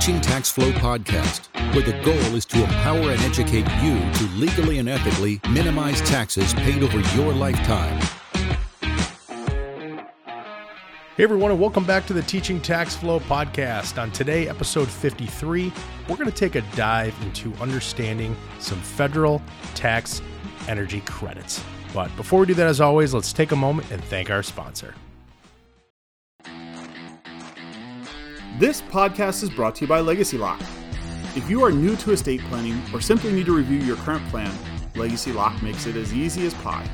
Teaching 0.00 0.20
Tax 0.22 0.50
Flow 0.50 0.72
podcast, 0.72 1.54
where 1.74 1.84
the 1.84 1.92
goal 2.02 2.34
is 2.34 2.46
to 2.46 2.62
empower 2.62 3.10
and 3.10 3.20
educate 3.20 3.68
you 3.82 4.00
to 4.14 4.24
legally 4.34 4.78
and 4.78 4.88
ethically 4.88 5.38
minimize 5.50 6.00
taxes 6.00 6.54
paid 6.54 6.82
over 6.82 7.00
your 7.14 7.34
lifetime. 7.34 8.00
Hey 11.18 11.24
everyone, 11.24 11.50
and 11.50 11.60
welcome 11.60 11.84
back 11.84 12.06
to 12.06 12.14
the 12.14 12.22
Teaching 12.22 12.62
Tax 12.62 12.96
Flow 12.96 13.20
podcast. 13.20 14.00
On 14.00 14.10
today, 14.10 14.48
episode 14.48 14.88
53, 14.88 15.70
we're 16.08 16.16
going 16.16 16.30
to 16.30 16.34
take 16.34 16.54
a 16.54 16.62
dive 16.74 17.14
into 17.22 17.52
understanding 17.60 18.34
some 18.58 18.80
federal 18.80 19.42
tax 19.74 20.22
energy 20.66 21.02
credits. 21.02 21.62
But 21.92 22.16
before 22.16 22.40
we 22.40 22.46
do 22.46 22.54
that, 22.54 22.68
as 22.68 22.80
always, 22.80 23.12
let's 23.12 23.34
take 23.34 23.52
a 23.52 23.56
moment 23.56 23.90
and 23.90 24.02
thank 24.04 24.30
our 24.30 24.42
sponsor. 24.42 24.94
This 28.58 28.82
podcast 28.82 29.44
is 29.44 29.48
brought 29.48 29.76
to 29.76 29.82
you 29.82 29.86
by 29.86 30.00
Legacy 30.00 30.36
Lock. 30.36 30.60
If 31.36 31.48
you 31.48 31.64
are 31.64 31.70
new 31.70 31.94
to 31.96 32.10
estate 32.10 32.40
planning 32.42 32.82
or 32.92 33.00
simply 33.00 33.32
need 33.32 33.46
to 33.46 33.56
review 33.56 33.78
your 33.78 33.96
current 33.96 34.26
plan, 34.28 34.52
Legacy 34.96 35.32
Lock 35.32 35.62
makes 35.62 35.86
it 35.86 35.94
as 35.96 36.12
easy 36.12 36.44
as 36.46 36.54
pie. 36.54 36.84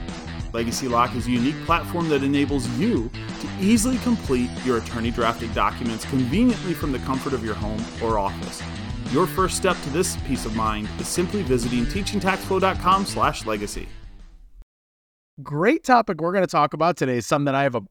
Legacy 0.52 0.87
Lock 0.87 1.16
is 1.16 1.27
a 1.27 1.30
unique 1.30 1.56
platform 1.65 2.10
that 2.10 2.23
enables 2.23 2.69
you 2.79 3.10
to 3.41 3.48
easily 3.59 3.96
complete 3.98 4.51
your 4.65 4.79
attorney 4.79 5.10
drafted 5.10 5.52
documents 5.55 6.05
conveniently 6.05 6.74
from 6.74 6.92
the 6.92 6.98
comfort 7.01 7.32
of 7.32 7.42
your 7.42 7.55
home 7.55 7.82
or 8.02 8.18
office. 8.18 8.62
Your 9.10 9.27
first 9.27 9.57
step 9.57 9.77
to 9.82 9.91
this 9.91 10.16
peace 10.29 10.45
of 10.45 10.54
mind 10.54 10.88
is 11.01 11.09
simply 11.09 11.43
visiting 11.43 11.87
teachingtaxflow.com/legacy. 11.87 13.88
Great 15.43 15.84
topic 15.84 16.20
we're 16.20 16.32
going 16.32 16.45
to 16.45 16.51
talk 16.51 16.74
about 16.74 16.96
today 16.96 17.16
is 17.16 17.27
something 17.27 17.46
that 17.46 17.54
I 17.54 17.62
have 17.62 17.74
a 17.74 17.82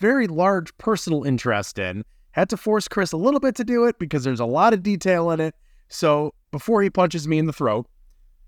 very 0.00 0.26
large 0.26 0.76
personal 0.78 1.24
interest 1.24 1.78
in. 1.78 2.04
Had 2.32 2.48
to 2.50 2.56
force 2.56 2.86
Chris 2.86 3.12
a 3.12 3.16
little 3.16 3.40
bit 3.40 3.56
to 3.56 3.64
do 3.64 3.86
it 3.86 3.98
because 3.98 4.22
there's 4.24 4.40
a 4.40 4.46
lot 4.46 4.72
of 4.72 4.82
detail 4.82 5.30
in 5.30 5.40
it. 5.40 5.54
So 5.88 6.32
before 6.52 6.82
he 6.82 6.90
punches 6.90 7.26
me 7.26 7.38
in 7.38 7.46
the 7.46 7.52
throat, 7.52 7.86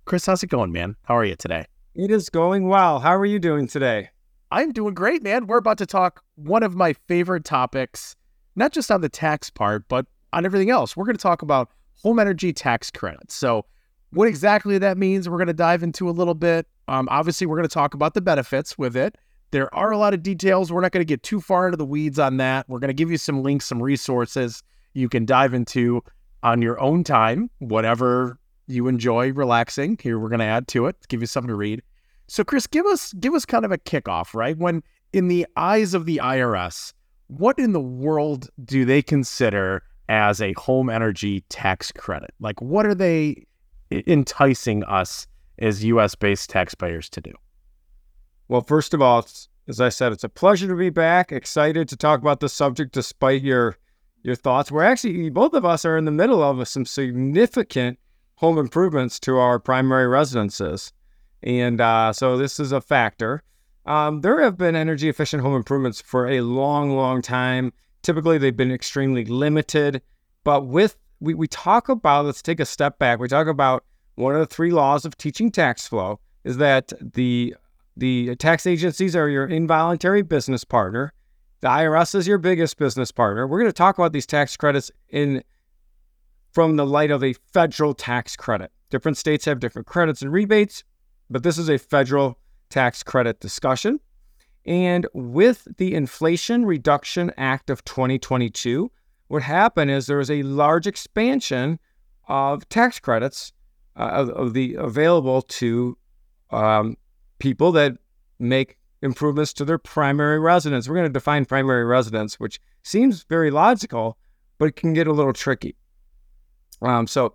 Chris, 0.04 0.26
how's 0.26 0.42
it 0.42 0.48
going, 0.48 0.72
man? 0.72 0.96
How 1.04 1.16
are 1.16 1.24
you 1.24 1.34
today? 1.34 1.66
It 1.94 2.10
is 2.10 2.28
going 2.30 2.68
well. 2.68 3.00
How 3.00 3.14
are 3.16 3.26
you 3.26 3.38
doing 3.38 3.66
today? 3.66 4.10
I'm 4.52 4.70
doing 4.70 4.94
great, 4.94 5.22
man. 5.22 5.46
We're 5.46 5.56
about 5.56 5.78
to 5.78 5.86
talk 5.86 6.22
one 6.36 6.62
of 6.62 6.76
my 6.76 6.92
favorite 7.08 7.44
topics, 7.44 8.14
not 8.54 8.72
just 8.72 8.90
on 8.90 9.00
the 9.00 9.08
tax 9.08 9.50
part, 9.50 9.88
but 9.88 10.06
on 10.32 10.44
everything 10.46 10.70
else. 10.70 10.96
We're 10.96 11.04
going 11.04 11.16
to 11.16 11.22
talk 11.22 11.42
about 11.42 11.70
home 12.02 12.18
energy 12.18 12.52
tax 12.52 12.90
credits. 12.90 13.34
So, 13.34 13.64
what 14.10 14.28
exactly 14.28 14.76
that 14.78 14.98
means, 14.98 15.28
we're 15.28 15.38
going 15.38 15.46
to 15.46 15.54
dive 15.54 15.82
into 15.82 16.08
a 16.08 16.12
little 16.12 16.34
bit. 16.34 16.66
Um, 16.86 17.08
obviously, 17.10 17.46
we're 17.46 17.56
going 17.56 17.68
to 17.68 17.72
talk 17.72 17.94
about 17.94 18.12
the 18.12 18.20
benefits 18.20 18.76
with 18.76 18.94
it. 18.94 19.16
There 19.52 19.72
are 19.74 19.90
a 19.90 19.98
lot 19.98 20.14
of 20.14 20.22
details. 20.22 20.72
We're 20.72 20.80
not 20.80 20.92
going 20.92 21.02
to 21.02 21.08
get 21.08 21.22
too 21.22 21.40
far 21.40 21.66
into 21.66 21.76
the 21.76 21.84
weeds 21.84 22.18
on 22.18 22.38
that. 22.38 22.68
We're 22.68 22.78
going 22.78 22.88
to 22.88 22.94
give 22.94 23.10
you 23.10 23.18
some 23.18 23.42
links, 23.42 23.66
some 23.66 23.82
resources 23.82 24.62
you 24.94 25.08
can 25.08 25.24
dive 25.24 25.54
into 25.54 26.02
on 26.42 26.62
your 26.62 26.80
own 26.80 27.04
time, 27.04 27.50
whatever 27.58 28.38
you 28.66 28.88
enjoy 28.88 29.32
relaxing. 29.32 29.98
Here 30.02 30.18
we're 30.18 30.30
going 30.30 30.40
to 30.40 30.46
add 30.46 30.68
to 30.68 30.86
it, 30.86 30.96
give 31.08 31.20
you 31.20 31.26
something 31.26 31.48
to 31.48 31.54
read. 31.54 31.82
So, 32.28 32.44
Chris, 32.44 32.66
give 32.66 32.86
us 32.86 33.12
give 33.14 33.34
us 33.34 33.44
kind 33.44 33.64
of 33.64 33.72
a 33.72 33.78
kickoff, 33.78 34.34
right? 34.34 34.56
When 34.56 34.82
in 35.12 35.28
the 35.28 35.46
eyes 35.56 35.92
of 35.92 36.06
the 36.06 36.18
IRS, 36.22 36.94
what 37.26 37.58
in 37.58 37.72
the 37.72 37.80
world 37.80 38.48
do 38.64 38.86
they 38.86 39.02
consider 39.02 39.82
as 40.08 40.40
a 40.40 40.54
home 40.54 40.88
energy 40.88 41.42
tax 41.50 41.92
credit? 41.92 42.30
Like, 42.40 42.60
what 42.62 42.86
are 42.86 42.94
they 42.94 43.46
enticing 43.90 44.82
us 44.84 45.26
as 45.58 45.84
U.S. 45.84 46.14
based 46.14 46.48
taxpayers 46.48 47.10
to 47.10 47.20
do? 47.20 47.32
Well, 48.52 48.60
first 48.60 48.92
of 48.92 49.00
all, 49.00 49.26
as 49.66 49.80
I 49.80 49.88
said, 49.88 50.12
it's 50.12 50.24
a 50.24 50.28
pleasure 50.28 50.68
to 50.68 50.76
be 50.76 50.90
back. 50.90 51.32
Excited 51.32 51.88
to 51.88 51.96
talk 51.96 52.20
about 52.20 52.40
the 52.40 52.50
subject, 52.50 52.92
despite 52.92 53.40
your 53.40 53.78
your 54.22 54.34
thoughts. 54.34 54.70
We're 54.70 54.82
actually 54.82 55.30
both 55.30 55.54
of 55.54 55.64
us 55.64 55.86
are 55.86 55.96
in 55.96 56.04
the 56.04 56.10
middle 56.10 56.42
of 56.42 56.68
some 56.68 56.84
significant 56.84 57.98
home 58.34 58.58
improvements 58.58 59.18
to 59.20 59.38
our 59.38 59.58
primary 59.58 60.06
residences. 60.06 60.92
And 61.42 61.80
uh, 61.80 62.12
so 62.12 62.36
this 62.36 62.60
is 62.60 62.72
a 62.72 62.82
factor. 62.82 63.42
Um, 63.86 64.20
there 64.20 64.42
have 64.42 64.58
been 64.58 64.76
energy 64.76 65.08
efficient 65.08 65.42
home 65.42 65.56
improvements 65.56 66.02
for 66.02 66.28
a 66.28 66.42
long, 66.42 66.94
long 66.94 67.22
time. 67.22 67.72
Typically, 68.02 68.36
they've 68.36 68.54
been 68.54 68.70
extremely 68.70 69.24
limited. 69.24 70.02
But 70.44 70.66
with, 70.66 70.98
we, 71.20 71.32
we 71.32 71.48
talk 71.48 71.88
about, 71.88 72.26
let's 72.26 72.42
take 72.42 72.60
a 72.60 72.66
step 72.66 72.98
back. 72.98 73.18
We 73.18 73.28
talk 73.28 73.46
about 73.46 73.86
one 74.16 74.34
of 74.34 74.40
the 74.40 74.54
three 74.54 74.72
laws 74.72 75.06
of 75.06 75.16
teaching 75.16 75.50
tax 75.50 75.88
flow 75.88 76.20
is 76.44 76.58
that 76.58 76.92
the, 77.00 77.54
the 77.96 78.34
tax 78.36 78.66
agencies 78.66 79.14
are 79.14 79.28
your 79.28 79.46
involuntary 79.46 80.22
business 80.22 80.64
partner. 80.64 81.12
The 81.60 81.68
IRS 81.68 82.14
is 82.14 82.26
your 82.26 82.38
biggest 82.38 82.76
business 82.76 83.12
partner. 83.12 83.46
We're 83.46 83.60
going 83.60 83.68
to 83.68 83.72
talk 83.72 83.98
about 83.98 84.12
these 84.12 84.26
tax 84.26 84.56
credits 84.56 84.90
in 85.08 85.42
from 86.52 86.76
the 86.76 86.86
light 86.86 87.10
of 87.10 87.22
a 87.22 87.34
federal 87.52 87.94
tax 87.94 88.36
credit. 88.36 88.72
Different 88.90 89.16
states 89.16 89.44
have 89.44 89.60
different 89.60 89.86
credits 89.86 90.22
and 90.22 90.32
rebates 90.32 90.84
but 91.32 91.42
this 91.42 91.58
is 91.58 91.68
a 91.68 91.78
federal 91.78 92.38
tax 92.68 93.02
credit 93.02 93.40
discussion. 93.40 93.98
And 94.64 95.08
with 95.12 95.66
the 95.78 95.94
Inflation 95.94 96.64
Reduction 96.64 97.32
Act 97.36 97.70
of 97.70 97.84
2022, 97.84 98.92
what 99.28 99.42
happened 99.42 99.90
is 99.90 100.06
there 100.06 100.18
was 100.18 100.30
a 100.30 100.42
large 100.42 100.86
expansion 100.86 101.80
of 102.28 102.68
tax 102.68 103.00
credits 103.00 103.52
uh, 103.96 104.02
of, 104.02 104.28
of, 104.30 104.52
the 104.54 104.74
available 104.74 105.42
to 105.42 105.98
um, 106.50 106.96
people 107.42 107.72
that 107.72 107.98
make 108.38 108.78
improvements 109.02 109.52
to 109.52 109.64
their 109.64 109.78
primary 109.78 110.38
residence. 110.38 110.88
We're 110.88 110.94
going 110.94 111.08
to 111.08 111.12
define 111.12 111.44
primary 111.44 111.84
residence, 111.84 112.38
which 112.38 112.60
seems 112.84 113.24
very 113.24 113.50
logical, 113.50 114.16
but 114.58 114.66
it 114.66 114.76
can 114.76 114.92
get 114.92 115.08
a 115.08 115.12
little 115.12 115.32
tricky. 115.32 115.74
Um, 116.80 117.08
so 117.08 117.34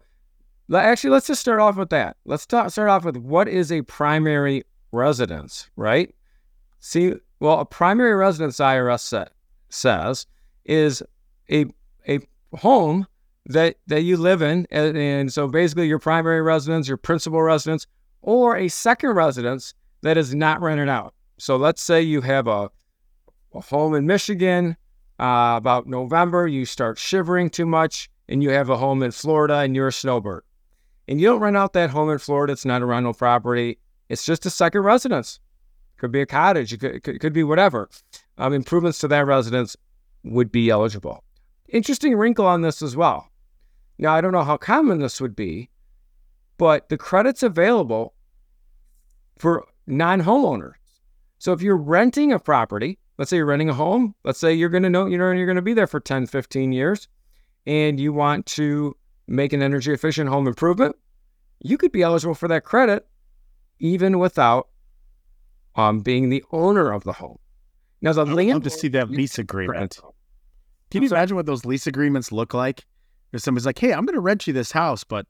Actually, 0.74 1.12
let's 1.12 1.28
just 1.28 1.40
start 1.40 1.60
off 1.60 1.78
with 1.78 1.90
that. 1.90 2.18
Let's 2.26 2.46
talk, 2.46 2.72
start 2.72 2.90
off 2.90 3.06
with 3.06 3.16
what 3.16 3.48
is 3.48 3.72
a 3.72 3.82
primary 3.84 4.64
residence, 4.92 5.70
right? 5.78 6.14
See, 6.80 7.14
well, 7.40 7.62
a 7.62 7.66
primary 7.66 8.16
residence 8.16 8.58
IRS 8.58 9.00
set, 9.00 9.32
says 9.70 10.26
is 10.66 11.02
a 11.50 11.66
a 12.08 12.20
home 12.58 13.08
that 13.46 13.78
that 13.88 14.02
you 14.02 14.18
live 14.18 14.42
in, 14.42 14.68
and, 14.70 14.98
and 14.98 15.32
so 15.32 15.48
basically 15.48 15.88
your 15.88 16.00
primary 16.00 16.42
residence, 16.42 16.88
your 16.88 16.98
principal 16.98 17.42
residence, 17.42 17.88
or 18.22 18.58
a 18.58 18.68
second 18.68 19.12
residence 19.12 19.74
that 20.02 20.18
is 20.18 20.34
not 20.34 20.62
rented 20.62 20.90
out. 20.90 21.14
So 21.38 21.58
let's 21.58 21.82
say 21.82 22.02
you 22.02 22.22
have 22.22 22.48
a, 22.48 22.70
a 23.54 23.62
home 23.62 23.94
in 23.94 24.06
Michigan. 24.06 24.78
Uh, 25.20 25.56
about 25.58 25.88
November, 25.88 26.48
you 26.48 26.64
start 26.64 27.00
shivering 27.00 27.50
too 27.50 27.66
much, 27.66 28.08
and 28.30 28.44
you 28.44 28.52
have 28.52 28.70
a 28.70 28.78
home 28.78 29.02
in 29.02 29.10
Florida, 29.10 29.56
and 29.56 29.76
you're 29.76 29.88
a 29.88 29.92
snowbird 29.94 30.44
and 31.08 31.22
you 31.22 31.28
don't 31.28 31.40
rent 31.40 31.58
out 31.58 31.74
that 31.74 31.90
home 31.90 32.10
in 32.10 32.18
Florida, 32.18 32.54
it's 32.54 32.66
not 32.66 32.82
a 32.82 32.86
rental 32.86 33.14
property. 33.14 33.80
It's 34.10 34.26
just 34.26 34.46
a 34.46 34.50
second 34.50 34.82
residence. 34.82 35.40
Could 35.98 36.12
be 36.12 36.22
a 36.22 36.26
cottage. 36.26 36.74
It 36.74 36.80
could, 36.80 36.96
it 36.96 37.04
could, 37.04 37.16
it 37.16 37.20
could 37.20 37.34
be 37.34 37.44
whatever. 37.44 37.90
Um, 38.38 38.54
improvements 38.54 39.00
to 39.00 39.08
that 39.08 39.26
residence 39.26 39.76
would 40.24 40.52
be 40.52 40.70
eligible. 40.70 41.24
Interesting 41.70 42.16
wrinkle 42.16 42.46
on 42.46 42.62
this 42.62 42.82
as 42.82 42.96
well. 42.96 43.30
Now, 43.98 44.14
I 44.14 44.22
don't 44.22 44.32
know 44.32 44.44
how 44.44 44.58
common 44.58 45.00
this 45.00 45.20
would 45.20 45.36
be, 45.36 45.70
but 46.58 46.90
the 46.90 46.98
credit's 46.98 47.42
available 47.42 48.14
for 49.38 49.66
non 49.88 50.22
homeowners. 50.22 50.74
So 51.40 51.54
if 51.54 51.62
you're 51.62 51.78
renting 51.78 52.32
a 52.32 52.40
property, 52.40 53.00
let's 53.18 53.30
say 53.30 53.38
you're 53.38 53.46
renting 53.46 53.70
a 53.70 53.74
home, 53.74 54.16
let's 54.24 54.40
say 54.40 54.54
you're 54.54 54.70
going 54.70 54.84
to 54.84 54.90
know 54.90 55.06
you 55.06 55.18
know 55.18 55.32
you're 55.32 55.46
going 55.46 55.56
to 55.56 55.62
be 55.62 55.74
there 55.74 55.88
for 55.88 56.00
10, 56.00 56.28
15 56.28 56.72
years, 56.72 57.08
and 57.66 58.00
you 58.00 58.14
want 58.14 58.46
to 58.48 58.96
make 59.28 59.54
an 59.54 59.62
energy 59.62 59.92
efficient 59.92 60.30
home 60.30 60.48
improvement, 60.48 60.96
you 61.60 61.78
could 61.78 61.92
be 61.92 62.02
eligible 62.02 62.36
for 62.36 62.48
that 62.48 62.64
credit 62.64 63.08
even 63.80 64.20
without 64.20 64.70
um, 65.76 66.00
being 66.00 66.30
the 66.30 66.44
owner 66.52 66.92
of 66.92 67.04
the 67.04 67.14
home. 67.14 67.38
Now, 68.02 68.14
the 68.14 68.22
I'd 68.22 68.30
land 68.30 68.54
love 68.54 68.64
to 68.64 68.70
see 68.70 68.88
that 68.90 69.10
lease 69.10 69.38
agreement. 69.38 70.00
Can 70.92 71.04
you 71.04 71.10
imagine 71.10 71.36
what 71.36 71.46
those 71.46 71.66
lease 71.66 71.88
agreements 71.88 72.32
look 72.32 72.54
like? 72.54 72.86
If 73.34 73.42
somebody's 73.42 73.66
like, 73.66 73.78
"Hey, 73.78 73.92
I'm 73.92 74.06
going 74.06 74.16
to 74.16 74.22
rent 74.22 74.48
you 74.48 74.54
this 74.54 74.72
house, 74.72 75.04
but 75.04 75.26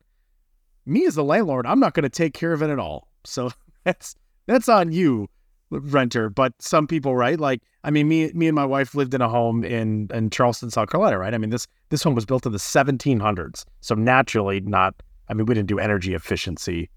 me 0.86 1.04
as 1.06 1.16
the 1.16 1.24
landlord, 1.24 1.66
I'm 1.66 1.80
not 1.80 1.94
going 1.94 2.04
to 2.04 2.08
take 2.08 2.32
care 2.32 2.52
of 2.52 2.62
it 2.62 2.70
at 2.70 2.78
all." 2.78 3.08
So 3.24 3.50
that's 3.84 4.14
that's 4.48 4.68
on 4.68 4.90
you, 4.92 5.28
renter. 5.70 6.28
But 6.28 6.54
some 6.60 6.86
people, 6.86 7.14
right? 7.14 7.38
Like, 7.38 7.62
I 7.84 7.90
mean, 7.90 8.08
me 8.08 8.32
me 8.32 8.48
and 8.48 8.54
my 8.54 8.64
wife 8.64 8.94
lived 8.94 9.14
in 9.14 9.20
a 9.20 9.28
home 9.28 9.64
in 9.64 10.08
in 10.12 10.30
Charleston, 10.30 10.70
South 10.70 10.90
Carolina, 10.90 11.18
right? 11.18 11.34
I 11.34 11.38
mean, 11.38 11.50
this 11.50 11.66
this 11.90 12.02
home 12.02 12.14
was 12.14 12.26
built 12.26 12.46
in 12.46 12.52
the 12.52 12.58
1700s, 12.58 13.64
so 13.80 13.94
naturally 13.94 14.60
not. 14.60 14.94
I 15.28 15.34
mean, 15.34 15.46
we 15.46 15.54
didn't 15.54 15.68
do 15.68 15.78
energy 15.78 16.14
efficiency 16.14 16.90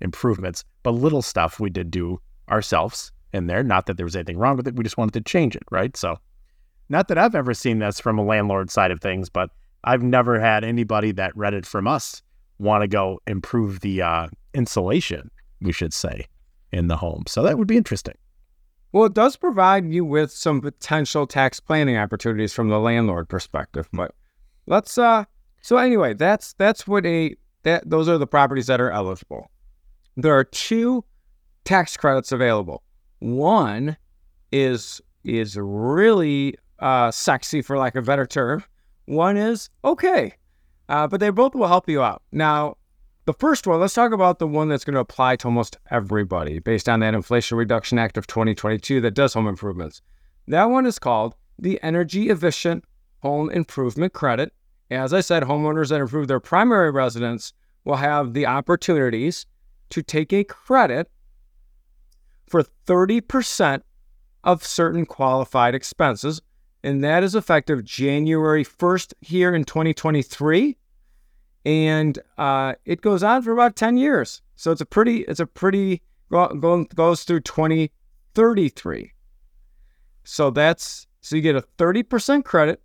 improvements, 0.00 0.64
but 0.82 0.92
little 0.92 1.22
stuff 1.22 1.58
we 1.58 1.70
did 1.70 1.90
do 1.90 2.20
ourselves 2.50 3.10
in 3.32 3.46
there. 3.46 3.62
Not 3.62 3.86
that 3.86 3.96
there 3.96 4.06
was 4.06 4.14
anything 4.14 4.38
wrong 4.38 4.56
with 4.56 4.68
it. 4.68 4.76
We 4.76 4.84
just 4.84 4.98
wanted 4.98 5.14
to 5.14 5.20
change 5.20 5.56
it, 5.56 5.64
right? 5.70 5.96
So, 5.96 6.18
not 6.88 7.08
that 7.08 7.18
I've 7.18 7.34
ever 7.34 7.54
seen 7.54 7.78
this 7.78 7.98
from 8.00 8.18
a 8.18 8.24
landlord 8.24 8.70
side 8.70 8.90
of 8.90 9.00
things, 9.00 9.28
but 9.28 9.50
I've 9.84 10.02
never 10.02 10.38
had 10.38 10.64
anybody 10.64 11.12
that 11.12 11.36
read 11.36 11.54
it 11.54 11.66
from 11.66 11.86
us 11.86 12.22
want 12.58 12.82
to 12.82 12.88
go 12.88 13.20
improve 13.26 13.80
the 13.80 14.02
uh, 14.02 14.28
insulation, 14.54 15.30
we 15.60 15.72
should 15.72 15.92
say, 15.92 16.26
in 16.72 16.88
the 16.88 16.96
home. 16.96 17.24
So 17.26 17.42
that 17.42 17.58
would 17.58 17.68
be 17.68 17.76
interesting. 17.76 18.16
Well, 18.92 19.04
it 19.04 19.14
does 19.14 19.36
provide 19.36 19.92
you 19.92 20.04
with 20.04 20.30
some 20.30 20.62
potential 20.62 21.26
tax 21.26 21.60
planning 21.60 21.98
opportunities 21.98 22.54
from 22.54 22.70
the 22.70 22.78
landlord 22.78 23.28
perspective. 23.28 23.86
But 23.92 24.14
let's 24.66 24.96
uh, 24.96 25.24
So 25.60 25.76
anyway, 25.76 26.14
that's 26.14 26.54
that's 26.54 26.86
what 26.86 27.04
a 27.04 27.36
that 27.64 27.88
those 27.90 28.08
are 28.08 28.16
the 28.16 28.26
properties 28.26 28.68
that 28.68 28.80
are 28.80 28.90
eligible. 28.90 29.50
There 30.16 30.34
are 30.34 30.44
two 30.44 31.04
tax 31.64 31.94
credits 31.96 32.32
available. 32.32 32.82
One 33.18 33.98
is 34.50 35.02
is 35.24 35.58
really 35.60 36.54
uh, 36.78 37.10
sexy, 37.10 37.60
for 37.60 37.76
lack 37.76 37.96
of 37.96 38.04
a 38.04 38.06
better 38.06 38.24
term. 38.24 38.64
One 39.04 39.36
is 39.36 39.68
okay, 39.84 40.32
uh, 40.88 41.06
but 41.08 41.20
they 41.20 41.28
both 41.28 41.54
will 41.54 41.68
help 41.68 41.86
you 41.86 42.02
out. 42.02 42.22
Now, 42.32 42.77
the 43.28 43.34
first 43.34 43.66
one, 43.66 43.78
let's 43.78 43.92
talk 43.92 44.12
about 44.12 44.38
the 44.38 44.46
one 44.46 44.70
that's 44.70 44.86
going 44.86 44.94
to 44.94 45.00
apply 45.00 45.36
to 45.36 45.48
almost 45.48 45.76
everybody 45.90 46.60
based 46.60 46.88
on 46.88 47.00
that 47.00 47.12
Inflation 47.12 47.58
Reduction 47.58 47.98
Act 47.98 48.16
of 48.16 48.26
2022 48.26 49.02
that 49.02 49.10
does 49.10 49.34
home 49.34 49.46
improvements. 49.46 50.00
That 50.46 50.70
one 50.70 50.86
is 50.86 50.98
called 50.98 51.34
the 51.58 51.78
Energy 51.82 52.30
Efficient 52.30 52.86
Home 53.18 53.50
Improvement 53.50 54.14
Credit. 54.14 54.50
As 54.90 55.12
I 55.12 55.20
said, 55.20 55.42
homeowners 55.42 55.90
that 55.90 56.00
improve 56.00 56.26
their 56.26 56.40
primary 56.40 56.90
residence 56.90 57.52
will 57.84 57.96
have 57.96 58.32
the 58.32 58.46
opportunities 58.46 59.44
to 59.90 60.02
take 60.02 60.32
a 60.32 60.42
credit 60.42 61.10
for 62.46 62.64
30% 62.86 63.82
of 64.42 64.64
certain 64.64 65.04
qualified 65.04 65.74
expenses. 65.74 66.40
And 66.82 67.04
that 67.04 67.22
is 67.22 67.34
effective 67.34 67.84
January 67.84 68.64
1st 68.64 69.12
here 69.20 69.54
in 69.54 69.64
2023. 69.64 70.77
And 71.68 72.18
uh, 72.38 72.76
it 72.86 73.02
goes 73.02 73.22
on 73.22 73.42
for 73.42 73.52
about 73.52 73.76
10 73.76 73.98
years. 73.98 74.40
So 74.56 74.72
it's 74.72 74.80
a 74.80 74.86
pretty, 74.86 75.18
it's 75.28 75.38
a 75.38 75.44
pretty, 75.44 76.00
go, 76.30 76.86
goes 76.94 77.24
through 77.24 77.40
2033. 77.40 79.12
So 80.24 80.48
that's, 80.48 81.06
so 81.20 81.36
you 81.36 81.42
get 81.42 81.56
a 81.56 81.64
30% 81.76 82.42
credit 82.46 82.80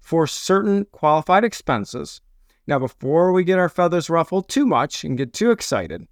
for 0.00 0.26
certain 0.26 0.86
qualified 0.86 1.44
expenses. 1.44 2.20
Now, 2.66 2.80
before 2.80 3.30
we 3.30 3.44
get 3.44 3.60
our 3.60 3.68
feathers 3.68 4.10
ruffled 4.10 4.48
too 4.48 4.66
much 4.66 5.04
and 5.04 5.16
get 5.16 5.32
too 5.32 5.52
excited, 5.52 6.08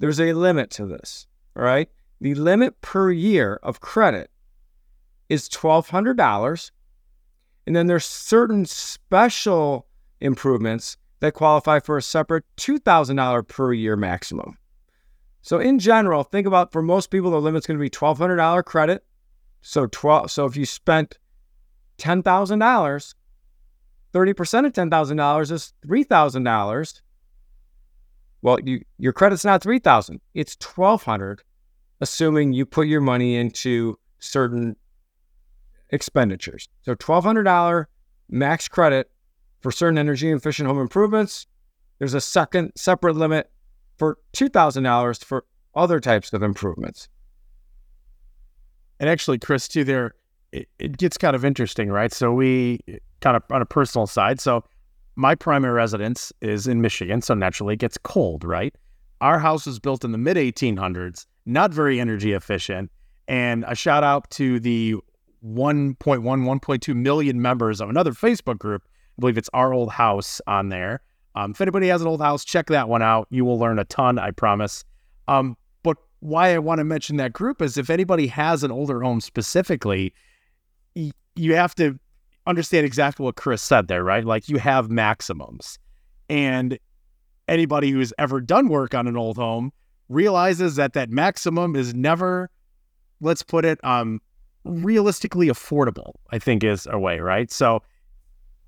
there's 0.00 0.20
a 0.20 0.34
limit 0.34 0.68
to 0.72 0.84
this. 0.84 1.26
All 1.56 1.62
right. 1.62 1.88
The 2.20 2.34
limit 2.34 2.82
per 2.82 3.10
year 3.10 3.58
of 3.62 3.80
credit 3.80 4.30
is 5.30 5.48
$1,200. 5.48 6.70
And 7.66 7.74
then 7.74 7.86
there's 7.86 8.04
certain 8.04 8.66
special 8.66 9.86
improvements 10.20 10.98
that 11.24 11.32
qualify 11.32 11.80
for 11.80 11.96
a 11.96 12.02
separate 12.02 12.44
$2,000 12.58 13.48
per 13.48 13.72
year 13.72 13.96
maximum. 13.96 14.58
So 15.40 15.58
in 15.58 15.78
general, 15.78 16.22
think 16.22 16.46
about 16.46 16.70
for 16.70 16.82
most 16.82 17.10
people, 17.10 17.30
the 17.30 17.40
limit's 17.40 17.66
going 17.66 17.78
to 17.78 17.82
be 17.82 17.88
$1,200 17.88 18.62
credit. 18.66 19.02
So 19.62 19.86
12, 19.86 20.30
so 20.30 20.44
if 20.44 20.54
you 20.54 20.66
spent 20.66 21.16
$10,000, 21.96 23.14
30% 24.12 24.66
of 24.66 24.72
$10,000 24.72 25.50
is 25.50 25.72
$3,000. 25.86 27.00
Well, 28.42 28.58
you, 28.62 28.84
your 28.98 29.14
credit's 29.14 29.46
not 29.46 29.62
3000 29.62 30.20
it's 30.34 30.58
1200 30.60 31.42
assuming 32.02 32.52
you 32.52 32.66
put 32.66 32.86
your 32.86 33.00
money 33.00 33.36
into 33.36 33.98
certain 34.18 34.76
expenditures. 35.88 36.68
So 36.82 36.94
$1,200 36.94 37.86
max 38.28 38.68
credit 38.68 39.10
for 39.64 39.72
certain 39.72 39.96
energy 39.96 40.30
efficient 40.30 40.68
home 40.68 40.78
improvements. 40.78 41.46
There's 41.98 42.12
a 42.12 42.20
second 42.20 42.72
separate 42.76 43.16
limit 43.16 43.50
for 43.96 44.18
$2,000 44.34 45.24
for 45.24 45.46
other 45.74 46.00
types 46.00 46.34
of 46.34 46.42
improvements. 46.42 47.08
And 49.00 49.08
actually, 49.08 49.38
Chris, 49.38 49.66
too, 49.66 49.82
there 49.82 50.12
it, 50.52 50.68
it 50.78 50.98
gets 50.98 51.16
kind 51.16 51.34
of 51.34 51.46
interesting, 51.46 51.88
right? 51.88 52.12
So 52.12 52.30
we 52.30 52.78
kind 53.22 53.38
of 53.38 53.42
on 53.50 53.62
a 53.62 53.66
personal 53.66 54.06
side. 54.06 54.38
So 54.38 54.64
my 55.16 55.34
primary 55.34 55.72
residence 55.72 56.30
is 56.42 56.66
in 56.66 56.82
Michigan, 56.82 57.22
so 57.22 57.32
naturally 57.32 57.72
it 57.72 57.80
gets 57.80 57.96
cold, 57.96 58.44
right? 58.44 58.74
Our 59.22 59.38
house 59.38 59.64
was 59.64 59.80
built 59.80 60.04
in 60.04 60.12
the 60.12 60.18
mid 60.18 60.36
1800s, 60.36 61.24
not 61.46 61.72
very 61.72 62.00
energy 62.00 62.34
efficient. 62.34 62.90
And 63.28 63.64
a 63.66 63.74
shout 63.74 64.04
out 64.04 64.30
to 64.32 64.60
the 64.60 64.96
1.1, 65.42 65.96
1.2 65.96 66.94
million 66.94 67.40
members 67.40 67.80
of 67.80 67.88
another 67.88 68.12
Facebook 68.12 68.58
group. 68.58 68.82
I 69.16 69.20
believe 69.20 69.38
it's 69.38 69.50
Our 69.52 69.72
Old 69.72 69.90
House 69.90 70.40
on 70.46 70.68
there. 70.68 71.00
Um, 71.36 71.52
if 71.52 71.60
anybody 71.60 71.88
has 71.88 72.00
an 72.00 72.06
old 72.06 72.20
house, 72.20 72.44
check 72.44 72.66
that 72.66 72.88
one 72.88 73.02
out. 73.02 73.26
You 73.30 73.44
will 73.44 73.58
learn 73.58 73.78
a 73.78 73.84
ton, 73.84 74.18
I 74.18 74.30
promise. 74.30 74.84
Um, 75.26 75.56
but 75.82 75.96
why 76.20 76.54
I 76.54 76.58
want 76.58 76.78
to 76.78 76.84
mention 76.84 77.16
that 77.16 77.32
group 77.32 77.60
is 77.60 77.76
if 77.76 77.90
anybody 77.90 78.26
has 78.28 78.62
an 78.62 78.70
older 78.70 79.00
home 79.00 79.20
specifically, 79.20 80.14
you 80.94 81.54
have 81.54 81.74
to 81.76 81.98
understand 82.46 82.86
exactly 82.86 83.24
what 83.24 83.36
Chris 83.36 83.62
said 83.62 83.88
there, 83.88 84.04
right? 84.04 84.24
Like 84.24 84.48
you 84.48 84.58
have 84.58 84.90
maximums. 84.90 85.78
And 86.28 86.78
anybody 87.48 87.90
who's 87.90 88.12
ever 88.18 88.40
done 88.40 88.68
work 88.68 88.94
on 88.94 89.06
an 89.06 89.16
old 89.16 89.36
home 89.36 89.72
realizes 90.08 90.76
that 90.76 90.92
that 90.92 91.10
maximum 91.10 91.74
is 91.74 91.94
never, 91.94 92.50
let's 93.20 93.42
put 93.42 93.64
it, 93.64 93.82
um, 93.84 94.20
realistically 94.64 95.48
affordable, 95.48 96.12
I 96.30 96.38
think 96.38 96.62
is 96.62 96.86
a 96.90 96.98
way, 96.98 97.18
right? 97.20 97.50
So, 97.50 97.82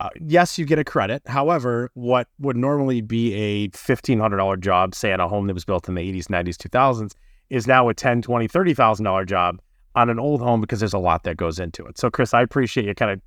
uh, 0.00 0.10
yes, 0.20 0.58
you 0.58 0.66
get 0.66 0.78
a 0.78 0.84
credit. 0.84 1.22
However, 1.26 1.90
what 1.94 2.28
would 2.38 2.56
normally 2.56 3.00
be 3.00 3.34
a 3.34 3.68
$1,500 3.68 4.60
job, 4.60 4.94
say 4.94 5.12
at 5.12 5.20
a 5.20 5.28
home 5.28 5.46
that 5.46 5.54
was 5.54 5.64
built 5.64 5.88
in 5.88 5.94
the 5.94 6.02
80s, 6.02 6.26
90s, 6.26 6.56
2000s, 6.56 7.12
is 7.48 7.66
now 7.66 7.88
a 7.88 7.94
$10, 7.94 8.22
$20, 8.22 8.50
$30,000 8.50 9.26
job 9.26 9.60
on 9.94 10.10
an 10.10 10.18
old 10.18 10.42
home 10.42 10.60
because 10.60 10.80
there's 10.80 10.92
a 10.92 10.98
lot 10.98 11.24
that 11.24 11.36
goes 11.36 11.58
into 11.58 11.84
it. 11.86 11.96
So, 11.96 12.10
Chris, 12.10 12.34
I 12.34 12.42
appreciate 12.42 12.86
you 12.86 12.94
kind 12.94 13.10
of 13.10 13.20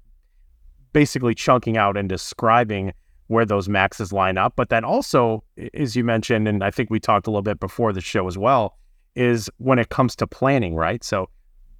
basically 0.94 1.34
chunking 1.34 1.78
out 1.78 1.98
and 1.98 2.08
describing 2.08 2.94
where 3.28 3.46
those 3.46 3.68
maxes 3.68 4.14
line 4.14 4.38
up. 4.38 4.54
But 4.56 4.70
then 4.70 4.84
also, 4.84 5.44
as 5.74 5.96
you 5.96 6.04
mentioned, 6.04 6.48
and 6.48 6.64
I 6.64 6.72
think 6.72 6.90
we 6.90 7.00
talked 7.00 7.28
a 7.28 7.32
little 7.32 7.42
bit 7.42 7.60
before 7.60 7.94
the 7.94 8.02
show 8.02 8.28
as 8.28 8.38
well, 8.38 8.78
is 9.16 9.50
when 9.58 9.80
it 9.80 9.90
comes 9.90 10.16
to 10.18 10.28
planning, 10.28 10.76
right? 10.76 11.04
So 11.04 11.30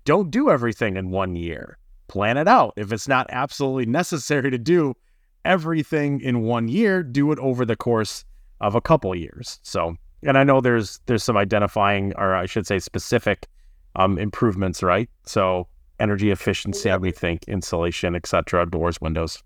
don't 0.06 0.32
do 0.32 0.50
everything 0.50 0.98
in 0.98 1.12
one 1.12 1.36
year. 1.36 1.78
Plan 2.10 2.38
it 2.38 2.48
out. 2.48 2.74
If 2.76 2.92
it's 2.92 3.08
not 3.08 3.28
absolutely 3.30 3.86
necessary 3.86 4.52
to 4.52 4.58
do 4.58 4.96
everything 5.46 6.20
in 6.22 6.42
one 6.42 6.68
year, 6.68 7.04
do 7.04 7.32
it 7.32 7.40
over 7.40 7.66
the 7.66 7.76
course 7.76 8.26
of 8.60 8.76
a 8.76 8.82
couple 8.82 9.16
years. 9.16 9.60
So, 9.64 9.96
and 10.24 10.38
I 10.38 10.44
know 10.44 10.60
there's 10.60 11.00
there's 11.06 11.24
some 11.24 11.38
identifying, 11.38 12.14
or 12.18 12.36
I 12.36 12.46
should 12.46 12.68
say, 12.68 12.80
specific 12.80 13.48
um, 13.96 14.18
improvements, 14.18 14.84
right? 14.84 15.10
So 15.26 15.68
energy 16.00 16.32
efficiency, 16.32 16.90
I 16.90 16.98
we 16.98 17.12
think, 17.12 17.44
insulation, 17.48 18.16
etc., 18.16 18.66
doors, 18.66 19.00
windows. 19.00 19.42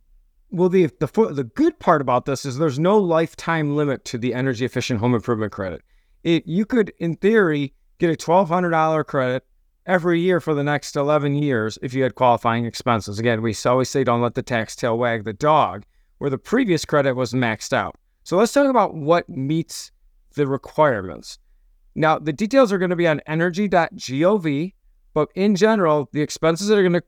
Well, 0.49 0.69
the 0.69 0.85
the 0.99 1.07
the 1.31 1.43
good 1.43 1.77
part 1.79 2.01
about 2.01 2.25
this 2.25 2.45
is 2.45 2.57
there's 2.57 2.79
no 2.79 2.97
lifetime 2.97 3.75
limit 3.75 4.05
to 4.05 4.17
the 4.17 4.33
energy 4.33 4.65
efficient 4.65 4.99
home 4.99 5.15
improvement 5.15 5.51
credit. 5.51 5.81
It 6.23 6.47
you 6.47 6.65
could, 6.65 6.93
in 6.99 7.15
theory, 7.17 7.73
get 7.97 8.09
a 8.09 8.15
twelve 8.15 8.49
hundred 8.49 8.69
dollar 8.69 9.03
credit 9.03 9.45
every 9.85 10.19
year 10.19 10.39
for 10.39 10.53
the 10.53 10.63
next 10.63 10.95
eleven 10.95 11.35
years 11.35 11.77
if 11.81 11.93
you 11.93 12.03
had 12.03 12.15
qualifying 12.15 12.65
expenses. 12.65 13.19
Again, 13.19 13.41
we 13.41 13.55
always 13.65 13.89
say 13.89 14.03
don't 14.03 14.21
let 14.21 14.35
the 14.35 14.43
tax 14.43 14.75
tail 14.75 14.97
wag 14.97 15.23
the 15.23 15.33
dog, 15.33 15.83
where 16.17 16.29
the 16.29 16.37
previous 16.37 16.85
credit 16.85 17.15
was 17.15 17.33
maxed 17.33 17.73
out. 17.73 17.95
So 18.23 18.37
let's 18.37 18.53
talk 18.53 18.69
about 18.69 18.95
what 18.95 19.27
meets 19.27 19.91
the 20.35 20.47
requirements. 20.47 21.39
Now, 21.95 22.17
the 22.17 22.33
details 22.33 22.71
are 22.71 22.77
going 22.77 22.89
to 22.89 22.95
be 22.95 23.07
on 23.07 23.21
energy.gov 23.27 24.73
but 25.13 25.29
in 25.35 25.55
general, 25.55 26.09
the 26.11 26.21
expenses 26.21 26.67
that 26.67 26.77
are 26.77 26.81
going 26.81 26.93
to 26.93 27.03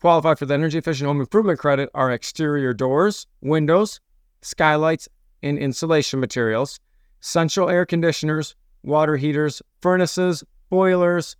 qualify 0.00 0.34
for 0.34 0.46
the 0.46 0.54
energy 0.54 0.78
efficient 0.78 1.08
home 1.08 1.20
improvement 1.20 1.58
credit 1.58 1.90
are 1.94 2.12
exterior 2.12 2.72
doors, 2.72 3.26
windows, 3.40 4.00
skylights, 4.42 5.08
and 5.42 5.58
insulation 5.58 6.20
materials, 6.20 6.78
central 7.20 7.68
air 7.68 7.84
conditioners, 7.84 8.54
water 8.84 9.16
heaters, 9.16 9.60
furnaces, 9.80 10.44
boilers, 10.70 11.36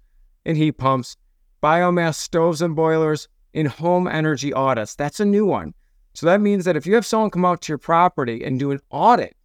and 0.47 0.57
heat 0.57 0.73
pumps, 0.73 1.17
biomass 1.62 2.15
stoves 2.15 2.62
and 2.62 2.75
boilers, 2.75 3.29
and 3.53 3.69
home 3.69 4.07
energy 4.07 4.53
audits. 4.53 4.95
That's 4.95 5.21
a 5.21 5.25
new 5.25 5.45
one. 5.45 5.75
So 6.15 6.25
that 6.26 6.41
means 6.41 6.65
that 6.65 6.76
if 6.76 6.87
you 6.87 6.95
have 6.95 7.05
someone 7.05 7.31
come 7.31 7.45
out 7.45 7.61
to 7.62 7.73
your 7.73 7.79
property 7.79 8.43
and 8.43 8.59
do 8.59 8.71
an 8.71 8.81
audit 8.91 9.37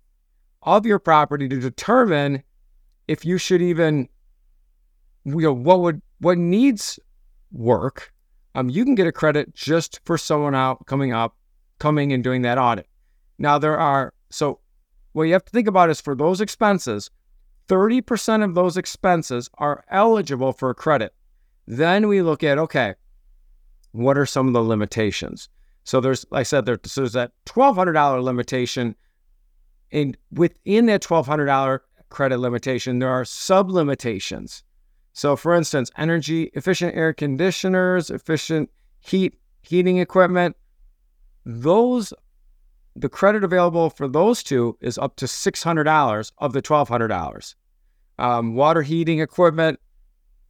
of 0.64 0.86
your 0.86 1.00
property 1.00 1.50
to 1.50 1.60
determine 1.60 2.44
if 3.08 3.26
you 3.26 3.38
should 3.38 3.62
even, 3.62 4.08
you 5.26 5.42
know, 5.42 5.54
what 5.54 5.82
would 5.82 6.02
what 6.20 6.38
needs 6.38 7.00
work, 7.52 8.14
um, 8.56 8.70
you 8.70 8.86
can 8.86 8.96
get 8.96 9.08
a 9.08 9.12
credit 9.12 9.54
just 9.54 10.00
for 10.06 10.18
someone 10.18 10.56
out 10.56 10.86
coming 10.86 11.12
up, 11.12 11.36
coming 11.80 12.14
and 12.14 12.24
doing 12.24 12.44
that 12.44 12.58
audit. 12.58 12.88
Now 13.40 13.58
there 13.58 13.78
are 13.78 14.14
so 14.30 14.60
what 15.14 15.24
you 15.24 15.34
have 15.34 15.46
to 15.46 15.52
think 15.52 15.68
about 15.68 15.90
is 15.90 16.00
for 16.00 16.16
those 16.16 16.40
expenses, 16.40 17.10
30% 17.72 18.44
of 18.44 18.54
those 18.54 18.76
expenses 18.76 19.50
are 19.58 19.86
eligible 19.90 20.52
for 20.52 20.72
a 20.72 20.76
credit. 20.76 21.14
Then 21.68 22.10
we 22.10 22.22
look 22.22 22.44
at 22.44 22.58
okay, 22.58 22.96
what 23.94 24.18
are 24.18 24.26
some 24.26 24.48
of 24.48 24.54
the 24.54 24.62
limitations? 24.62 25.48
So 25.86 26.02
there's, 26.02 26.26
like 26.32 26.42
I 26.42 26.44
said, 26.44 26.66
there, 26.66 26.78
so 26.84 27.00
there's 27.00 27.14
that 27.14 27.32
$1,200 27.46 28.24
limitation. 28.24 28.94
And 29.90 30.18
within 30.34 30.88
that 30.88 31.02
$1,200 31.02 31.80
credit 32.10 32.40
limitation, 32.40 33.00
there 33.00 33.10
are 33.10 33.24
sub 33.24 33.72
limitations. 33.72 34.64
So, 35.14 35.38
for 35.38 35.56
instance, 35.56 35.92
energy 35.98 36.52
efficient 36.54 36.96
air 36.96 37.14
conditioners, 37.14 38.10
efficient 38.10 38.70
heat 39.00 39.40
heating 39.62 39.98
equipment, 39.98 40.58
those 41.46 42.14
the 42.98 43.10
credit 43.10 43.46
available 43.46 43.90
for 43.90 44.10
those 44.10 44.44
two 44.44 44.78
is 44.82 44.98
up 44.98 45.16
to 45.16 45.26
$600 45.26 46.32
of 46.40 46.52
the 46.52 46.62
$1,200. 46.62 47.56
Um, 48.22 48.54
water 48.54 48.84
heating 48.84 49.20
equipment 49.20 49.80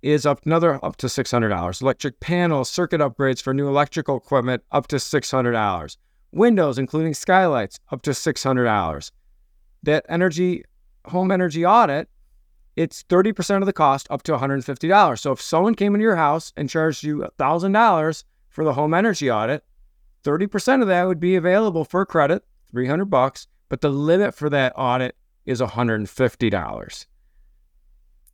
is 0.01 0.25
up 0.25 0.45
another 0.45 0.83
up 0.83 0.97
to 0.97 1.07
$600. 1.07 1.81
Electric 1.81 2.19
panels, 2.19 2.69
circuit 2.69 2.99
upgrades 2.99 3.41
for 3.41 3.53
new 3.53 3.69
electrical 3.69 4.17
equipment 4.17 4.61
up 4.73 4.87
to 4.87 4.97
$600. 4.97 5.97
Windows, 6.33 6.77
including 6.77 7.13
skylights, 7.13 7.79
up 7.89 8.01
to 8.01 8.09
$600. 8.11 9.11
That 9.83 10.05
energy 10.09 10.65
home 11.05 11.31
energy 11.31 11.65
audit, 11.65 12.09
it's 12.75 13.03
30% 13.03 13.61
of 13.61 13.65
the 13.65 13.73
cost 13.73 14.05
up 14.09 14.23
to 14.23 14.33
$150. 14.33 15.19
So 15.19 15.31
if 15.31 15.39
someone 15.39 15.75
came 15.75 15.95
into 15.95 16.03
your 16.03 16.17
house 16.17 16.51
and 16.57 16.69
charged 16.69 17.03
you 17.03 17.25
$1,000 17.39 18.23
for 18.49 18.65
the 18.65 18.73
home 18.73 18.93
energy 18.93 19.31
audit, 19.31 19.63
30% 20.25 20.81
of 20.81 20.89
that 20.89 21.05
would 21.05 21.21
be 21.21 21.37
available 21.37 21.85
for 21.85 22.05
credit, 22.05 22.43
300 22.69 23.05
bucks, 23.05 23.47
but 23.69 23.79
the 23.79 23.89
limit 23.89 24.35
for 24.35 24.49
that 24.49 24.73
audit 24.75 25.15
is 25.45 25.61
$150. 25.61 27.05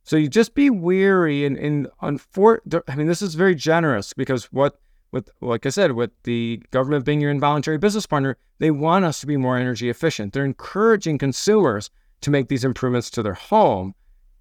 So 0.08 0.16
you 0.16 0.26
just 0.26 0.54
be 0.54 0.70
weary 0.70 1.44
and, 1.44 1.58
and 1.58 1.86
unfor- 2.02 2.82
I 2.88 2.96
mean, 2.96 3.08
this 3.08 3.20
is 3.20 3.34
very 3.34 3.54
generous 3.54 4.14
because 4.14 4.46
what, 4.46 4.80
with 5.12 5.28
like 5.42 5.66
I 5.66 5.68
said, 5.68 5.92
with 5.92 6.12
the 6.22 6.62
government 6.70 7.04
being 7.04 7.20
your 7.20 7.30
involuntary 7.30 7.76
business 7.76 8.06
partner, 8.06 8.38
they 8.58 8.70
want 8.70 9.04
us 9.04 9.20
to 9.20 9.26
be 9.26 9.36
more 9.36 9.58
energy 9.58 9.90
efficient. 9.90 10.32
They're 10.32 10.46
encouraging 10.46 11.18
consumers 11.18 11.90
to 12.22 12.30
make 12.30 12.48
these 12.48 12.64
improvements 12.64 13.10
to 13.10 13.22
their 13.22 13.34
home. 13.34 13.94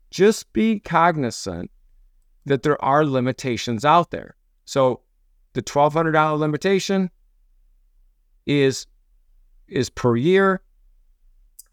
Just 0.09 0.53
be 0.53 0.79
cognizant 0.79 1.69
that 2.45 2.63
there 2.63 2.81
are 2.81 3.05
limitations 3.05 3.83
out 3.83 4.09
there. 4.09 4.37
So 4.63 5.01
the 5.51 5.61
$1,200 5.61 6.39
limitation 6.39 7.11
is 8.45 8.87
is 9.67 9.89
per 9.89 10.15
year, 10.15 10.61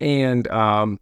and 0.01 0.49
um, 0.49 0.99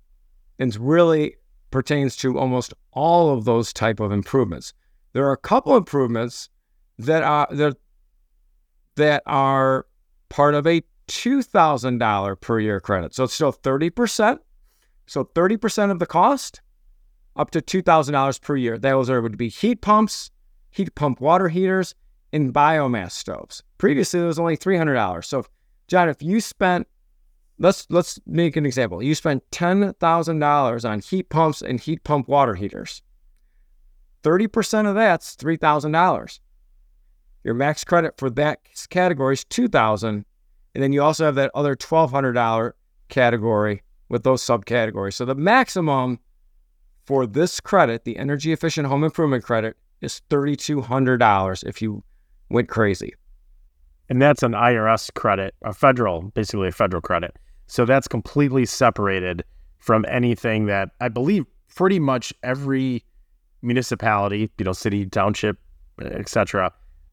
and 0.59 0.77
really 0.77 1.37
pertains 1.73 2.15
to 2.17 2.39
almost 2.39 2.73
all 2.93 3.33
of 3.37 3.45
those 3.45 3.73
type 3.73 3.99
of 3.99 4.13
improvements. 4.13 4.73
There 5.13 5.27
are 5.27 5.33
a 5.33 5.39
couple 5.39 5.77
improvements 5.77 6.49
that 6.99 7.23
are 7.23 7.49
that 7.51 7.77
that 8.97 9.23
are 9.27 9.87
part 10.29 10.55
of 10.55 10.67
a 10.67 10.83
two 11.07 11.43
thousand 11.43 11.99
dollar 11.99 12.37
per 12.37 12.61
year 12.61 12.81
credit. 12.81 13.15
So 13.15 13.25
it's 13.25 13.35
still 13.35 13.53
thirty 13.53 13.91
percent. 13.91 14.41
So 15.07 15.25
thirty 15.35 15.57
percent 15.57 15.91
of 15.91 15.99
the 15.99 16.07
cost, 16.07 16.61
up 17.37 17.51
to 17.51 17.61
two 17.61 17.83
thousand 17.83 18.13
dollars 18.13 18.39
per 18.39 18.57
year. 18.57 18.79
Those 18.79 19.11
are 19.11 19.21
would 19.21 19.37
be 19.37 19.49
heat 19.49 19.81
pumps, 19.83 20.31
heat 20.71 20.95
pump 20.95 21.21
water 21.21 21.49
heaters, 21.49 21.95
and 22.33 22.55
biomass 22.55 23.13
stoves. 23.13 23.63
Previously, 23.79 24.21
it 24.21 24.25
was 24.25 24.39
only 24.39 24.57
three 24.57 24.77
hundred 24.77 24.95
dollars. 24.95 25.27
So, 25.27 25.45
John, 25.89 26.09
if 26.09 26.23
you 26.23 26.41
spent 26.41 26.87
let's 27.59 27.87
let's 27.91 28.19
make 28.27 28.57
an 28.57 28.67
example. 28.67 29.03
You 29.03 29.15
spend 29.15 29.43
ten 29.51 29.95
thousand 29.95 30.39
dollars 30.39 30.85
on 30.85 31.01
heat 31.01 31.29
pumps 31.29 31.63
and 31.63 31.81
heat 31.81 32.05
pump 32.05 32.29
water 32.29 32.55
heaters. 32.55 33.03
Thirty 34.23 34.47
percent 34.47 34.89
of 34.89 34.95
that's 34.95 35.35
three 35.35 35.57
thousand 35.57 35.93
dollars. 35.93 36.41
Your 37.45 37.55
max 37.55 37.85
credit 37.85 38.15
for 38.19 38.31
that 38.31 38.61
category 38.91 39.35
is 39.35 39.45
two 39.45 39.69
thousand, 39.69 40.25
and 40.75 40.83
then 40.83 40.93
you 40.93 41.03
also 41.03 41.25
have 41.25 41.35
that 41.37 41.51
other 41.55 41.75
twelve 41.75 42.11
hundred 42.11 42.33
dollar 42.33 42.77
category 43.09 43.83
with 44.09 44.23
those 44.23 44.43
subcategories. 44.43 45.15
So 45.15 45.25
the 45.25 45.35
maximum 45.35 46.19
for 47.05 47.27
this 47.27 47.61
credit, 47.61 48.05
the 48.05 48.17
energy 48.17 48.53
efficient 48.53 48.87
home 48.87 49.03
improvement 49.03 49.43
credit, 49.43 49.77
is 50.01 50.21
thirty 50.31 50.57
two 50.57 50.81
hundred 50.81 51.19
dollars 51.19 51.63
if 51.65 51.83
you 51.83 52.05
went 52.49 52.69
crazy. 52.69 53.15
And 54.13 54.21
that's 54.21 54.43
an 54.43 54.53
IRS 54.53 55.15
credit, 55.15 55.55
a 55.63 55.73
federal, 55.73 56.21
basically 56.35 56.69
a 56.69 56.73
federal 56.73 57.01
credit. 57.01 57.35
So 57.67 57.87
that's 57.87 58.07
completely 58.07 58.67
separated 58.67 59.43
from 59.79 60.05
anything 60.07 60.67
that 60.67 60.91
I 61.01 61.09
believe 61.09 61.47
pretty 61.75 61.99
much 61.99 62.31
every 62.43 63.07
municipality, 63.63 64.51
you 64.59 64.67
know, 64.67 64.75
city, 64.75 65.07
township, 65.07 65.57
etc. 65.99 66.71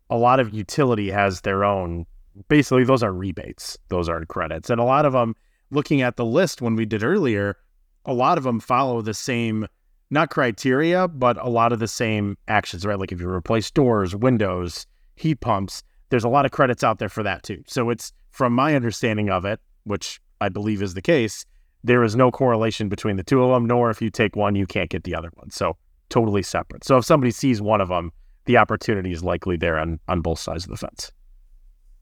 A 0.09 0.17
lot 0.17 0.41
of 0.41 0.53
utility 0.53 1.09
has 1.09 1.39
their 1.39 1.63
own. 1.63 2.05
Basically, 2.49 2.83
those 2.83 3.01
are 3.01 3.13
rebates. 3.13 3.77
Those 3.87 4.09
aren't 4.09 4.27
credits, 4.27 4.69
and 4.69 4.81
a 4.81 4.83
lot 4.83 5.05
of 5.05 5.13
them. 5.13 5.37
Looking 5.71 6.01
at 6.01 6.17
the 6.17 6.25
list 6.25 6.61
when 6.61 6.75
we 6.75 6.85
did 6.85 7.01
earlier, 7.01 7.55
a 8.03 8.13
lot 8.13 8.37
of 8.37 8.43
them 8.43 8.59
follow 8.59 9.01
the 9.01 9.13
same, 9.13 9.69
not 10.09 10.31
criteria, 10.31 11.07
but 11.07 11.37
a 11.37 11.47
lot 11.47 11.71
of 11.71 11.79
the 11.79 11.87
same 11.87 12.37
actions, 12.49 12.85
right? 12.85 12.99
Like 12.99 13.13
if 13.13 13.21
you 13.21 13.29
replace 13.29 13.71
doors, 13.71 14.17
windows, 14.17 14.85
heat 15.15 15.39
pumps, 15.39 15.81
there's 16.09 16.23
a 16.23 16.29
lot 16.29 16.45
of 16.45 16.51
credits 16.51 16.83
out 16.83 16.99
there 16.99 17.09
for 17.09 17.23
that 17.23 17.43
too. 17.43 17.63
So 17.67 17.89
it's 17.89 18.11
from 18.31 18.53
my 18.53 18.75
understanding 18.75 19.29
of 19.29 19.45
it, 19.45 19.59
which 19.83 20.19
I 20.41 20.49
believe 20.49 20.81
is 20.81 20.93
the 20.93 21.01
case, 21.01 21.45
there 21.83 22.03
is 22.03 22.15
no 22.15 22.31
correlation 22.31 22.89
between 22.89 23.15
the 23.15 23.23
two 23.23 23.43
of 23.43 23.49
them, 23.49 23.65
nor 23.65 23.89
if 23.89 24.01
you 24.01 24.09
take 24.09 24.35
one, 24.35 24.55
you 24.55 24.67
can't 24.67 24.89
get 24.89 25.03
the 25.03 25.15
other 25.15 25.29
one. 25.35 25.49
So 25.49 25.77
totally 26.09 26.43
separate. 26.43 26.83
So 26.83 26.97
if 26.97 27.05
somebody 27.05 27.31
sees 27.31 27.61
one 27.61 27.81
of 27.81 27.89
them, 27.89 28.11
the 28.45 28.57
opportunity 28.57 29.11
is 29.11 29.23
likely 29.23 29.57
there 29.57 29.77
on, 29.77 29.99
on 30.07 30.21
both 30.21 30.39
sides 30.39 30.65
of 30.65 30.71
the 30.71 30.77
fence. 30.77 31.11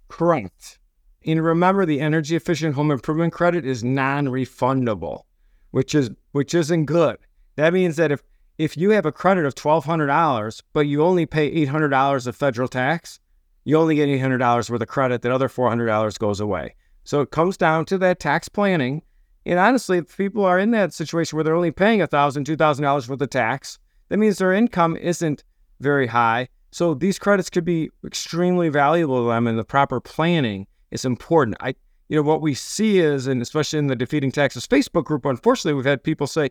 Correct. 0.08 0.80
And 1.26 1.44
remember, 1.44 1.86
the 1.86 2.00
energy 2.00 2.36
efficient 2.36 2.76
home 2.76 2.90
improvement 2.90 3.34
credit 3.34 3.66
is 3.66 3.84
non-refundable, 3.84 5.24
which 5.72 5.94
is 5.94 6.10
which 6.32 6.54
isn't 6.54 6.86
good. 6.86 7.18
That 7.58 7.74
means 7.74 7.98
that 7.98 8.12
if 8.12 8.24
if 8.58 8.78
you 8.78 8.92
have 8.92 9.06
a 9.06 9.12
credit 9.12 9.46
of 9.46 9.54
twelve 9.54 9.84
hundred 9.84 10.08
dollars, 10.08 10.64
but 10.72 10.88
you 10.88 11.04
only 11.04 11.26
pay 11.26 11.48
eight 11.48 11.68
hundred 11.68 11.90
dollars 11.90 12.28
of 12.28 12.36
federal 12.36 12.70
tax, 12.70 13.20
you 13.68 13.76
only 13.76 13.96
get 13.96 14.08
eight 14.08 14.20
hundred 14.20 14.38
dollars 14.38 14.70
worth 14.70 14.82
of 14.82 14.88
credit. 14.88 15.22
That 15.24 15.32
other 15.34 15.50
four 15.50 15.68
hundred 15.68 15.88
dollars 15.88 16.18
goes 16.18 16.40
away. 16.40 16.74
So 17.04 17.20
it 17.20 17.32
comes 17.32 17.58
down 17.58 17.84
to 17.88 17.98
that 17.98 18.18
tax 18.18 18.48
planning. 18.48 19.02
And 19.46 19.60
honestly, 19.60 19.98
if 19.98 20.16
people 20.16 20.46
are 20.46 20.58
in 20.58 20.72
that 20.72 20.94
situation 20.94 21.36
where 21.36 21.44
they're 21.44 21.56
only 21.56 21.72
paying 21.72 22.00
$1,000, 22.00 22.44
$2,000 22.44 23.10
worth 23.10 23.22
of 23.22 23.30
tax, 23.30 23.80
that 24.10 24.18
means 24.18 24.38
their 24.38 24.54
income 24.54 24.96
isn't 24.98 25.44
very 25.80 26.08
high. 26.08 26.48
So 26.72 26.94
these 26.94 27.20
credits 27.20 27.50
could 27.50 27.66
be 27.66 27.90
extremely 28.06 28.70
valuable 28.70 29.24
to 29.24 29.30
them, 29.30 29.48
and 29.48 29.60
the 29.60 29.64
proper 29.64 30.00
planning 30.00 30.68
is 30.92 31.04
important. 31.06 31.58
I, 31.60 31.76
you 32.08 32.16
know, 32.16 32.24
what 32.24 32.42
we 32.42 32.54
see 32.54 33.00
is, 33.00 33.28
and 33.28 33.42
especially 33.42 33.80
in 33.80 33.88
the 33.88 33.96
Defeating 33.96 34.32
Taxes 34.32 34.68
Facebook 34.68 35.06
group, 35.06 35.26
unfortunately, 35.26 35.74
we've 35.74 35.86
had 35.86 36.04
people 36.04 36.28
say, 36.28 36.50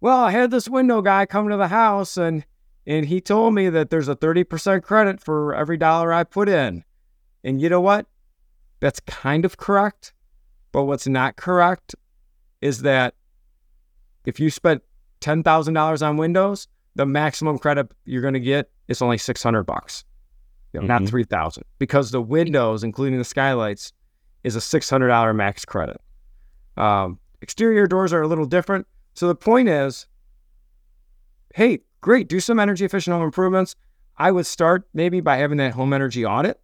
"Well, 0.00 0.18
I 0.18 0.30
had 0.30 0.50
this 0.50 0.68
window 0.68 1.02
guy 1.02 1.26
come 1.26 1.48
to 1.48 1.56
the 1.56 1.68
house, 1.68 2.16
and 2.16 2.44
and 2.86 3.06
he 3.06 3.20
told 3.20 3.54
me 3.54 3.68
that 3.68 3.90
there's 3.90 4.08
a 4.08 4.16
30% 4.16 4.82
credit 4.82 5.20
for 5.20 5.54
every 5.54 5.76
dollar 5.76 6.12
I 6.12 6.24
put 6.24 6.48
in." 6.48 6.84
And 7.44 7.60
you 7.60 7.68
know 7.68 7.80
what? 7.80 8.06
That's 8.80 9.00
kind 9.00 9.44
of 9.44 9.56
correct. 9.56 10.12
But 10.72 10.84
what's 10.84 11.06
not 11.06 11.36
correct 11.36 11.94
is 12.60 12.82
that 12.82 13.14
if 14.24 14.38
you 14.38 14.50
spent 14.50 14.82
$10,000 15.20 16.06
on 16.06 16.16
Windows, 16.16 16.68
the 16.94 17.06
maximum 17.06 17.58
credit 17.58 17.90
you're 18.04 18.22
going 18.22 18.34
to 18.34 18.40
get 18.40 18.70
is 18.88 19.02
only 19.02 19.18
600 19.18 19.64
bucks, 19.64 20.04
mm-hmm. 20.74 20.86
not 20.86 21.06
3000 21.06 21.64
because 21.78 22.10
the 22.10 22.22
Windows, 22.22 22.84
including 22.84 23.18
the 23.18 23.24
skylights, 23.24 23.92
is 24.44 24.56
a 24.56 24.60
$600 24.60 25.34
max 25.34 25.64
credit. 25.64 26.00
Um, 26.76 27.18
exterior 27.42 27.86
doors 27.86 28.12
are 28.12 28.22
a 28.22 28.28
little 28.28 28.46
different. 28.46 28.86
So 29.14 29.28
the 29.28 29.34
point 29.34 29.68
is, 29.68 30.06
hey, 31.54 31.80
great, 32.00 32.28
do 32.28 32.40
some 32.40 32.58
energy 32.58 32.84
efficient 32.84 33.14
home 33.14 33.22
improvements. 33.22 33.76
I 34.16 34.30
would 34.30 34.46
start 34.46 34.86
maybe 34.92 35.20
by 35.20 35.36
having 35.36 35.58
that 35.58 35.72
home 35.72 35.92
energy 35.92 36.24
audit, 36.24 36.60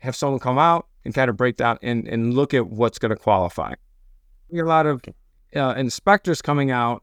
have 0.00 0.14
someone 0.14 0.40
come 0.40 0.58
out, 0.58 0.86
and 1.04 1.14
kind 1.14 1.28
of 1.28 1.36
break 1.36 1.56
down 1.56 1.78
and, 1.82 2.06
and 2.08 2.34
look 2.34 2.54
at 2.54 2.68
what's 2.68 2.98
going 2.98 3.10
to 3.10 3.16
qualify. 3.16 3.74
We 4.48 4.56
get 4.56 4.64
a 4.64 4.68
lot 4.68 4.86
of 4.86 5.02
uh, 5.54 5.74
inspectors 5.76 6.40
coming 6.42 6.70
out 6.70 7.02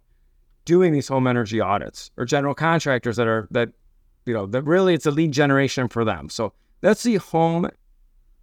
doing 0.65 0.93
these 0.93 1.07
home 1.07 1.27
energy 1.27 1.59
audits 1.59 2.11
or 2.17 2.25
general 2.25 2.53
contractors 2.53 3.15
that 3.17 3.27
are 3.27 3.47
that 3.51 3.69
you 4.25 4.33
know 4.33 4.45
that 4.45 4.63
really 4.63 4.93
it's 4.93 5.05
a 5.05 5.11
lead 5.11 5.31
generation 5.31 5.87
for 5.87 6.05
them. 6.05 6.29
So 6.29 6.53
that's 6.81 7.03
the 7.03 7.15
home, 7.17 7.69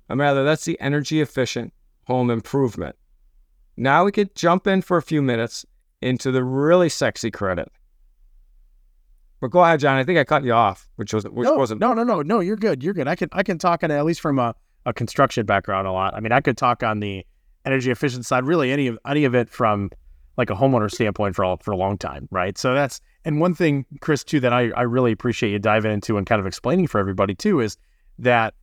or 0.08 0.16
rather 0.16 0.44
that's 0.44 0.64
the 0.64 0.80
energy 0.80 1.20
efficient 1.20 1.72
home 2.04 2.30
improvement. 2.30 2.96
Now 3.76 4.04
we 4.04 4.12
could 4.12 4.34
jump 4.34 4.66
in 4.66 4.82
for 4.82 4.96
a 4.96 5.02
few 5.02 5.22
minutes 5.22 5.64
into 6.00 6.30
the 6.30 6.42
really 6.42 6.88
sexy 6.88 7.30
credit. 7.30 7.70
But 9.40 9.50
go 9.50 9.62
ahead, 9.62 9.80
John. 9.80 9.96
I 9.96 10.04
think 10.04 10.18
I 10.18 10.24
cut 10.24 10.44
you 10.44 10.52
off, 10.52 10.88
which 10.96 11.14
was 11.14 11.24
which 11.24 11.46
no, 11.46 11.54
wasn't. 11.54 11.80
No, 11.80 11.94
no, 11.94 12.02
no, 12.02 12.22
no. 12.22 12.40
You're 12.40 12.56
good. 12.56 12.82
You're 12.82 12.94
good. 12.94 13.06
I 13.06 13.14
can 13.14 13.28
I 13.32 13.42
can 13.42 13.58
talk 13.58 13.84
on 13.84 13.90
at 13.90 14.04
least 14.04 14.20
from 14.20 14.38
a 14.38 14.54
a 14.86 14.92
construction 14.92 15.46
background 15.46 15.86
a 15.86 15.92
lot. 15.92 16.14
I 16.14 16.20
mean, 16.20 16.32
I 16.32 16.40
could 16.40 16.56
talk 16.56 16.82
on 16.82 17.00
the 17.00 17.24
energy 17.64 17.90
efficient 17.90 18.24
side, 18.26 18.44
really 18.44 18.72
any 18.72 18.86
of 18.86 18.98
any 19.06 19.24
of 19.24 19.34
it 19.34 19.48
from 19.48 19.90
like 20.36 20.50
a 20.50 20.54
homeowner 20.54 20.90
standpoint 20.90 21.34
for 21.36 21.44
all, 21.44 21.56
for 21.58 21.72
a 21.72 21.76
long 21.76 21.98
time, 21.98 22.28
right? 22.30 22.56
So 22.56 22.72
that's 22.72 23.00
and 23.24 23.40
one 23.40 23.54
thing, 23.54 23.84
Chris, 24.00 24.24
too, 24.24 24.40
that 24.40 24.52
I, 24.52 24.70
I 24.70 24.82
really 24.82 25.12
appreciate 25.12 25.50
you 25.50 25.58
diving 25.58 25.92
into 25.92 26.16
and 26.16 26.26
kind 26.26 26.40
of 26.40 26.46
explaining 26.46 26.86
for 26.86 26.98
everybody 26.98 27.34
too 27.34 27.60
is 27.60 27.76
that 28.18 28.54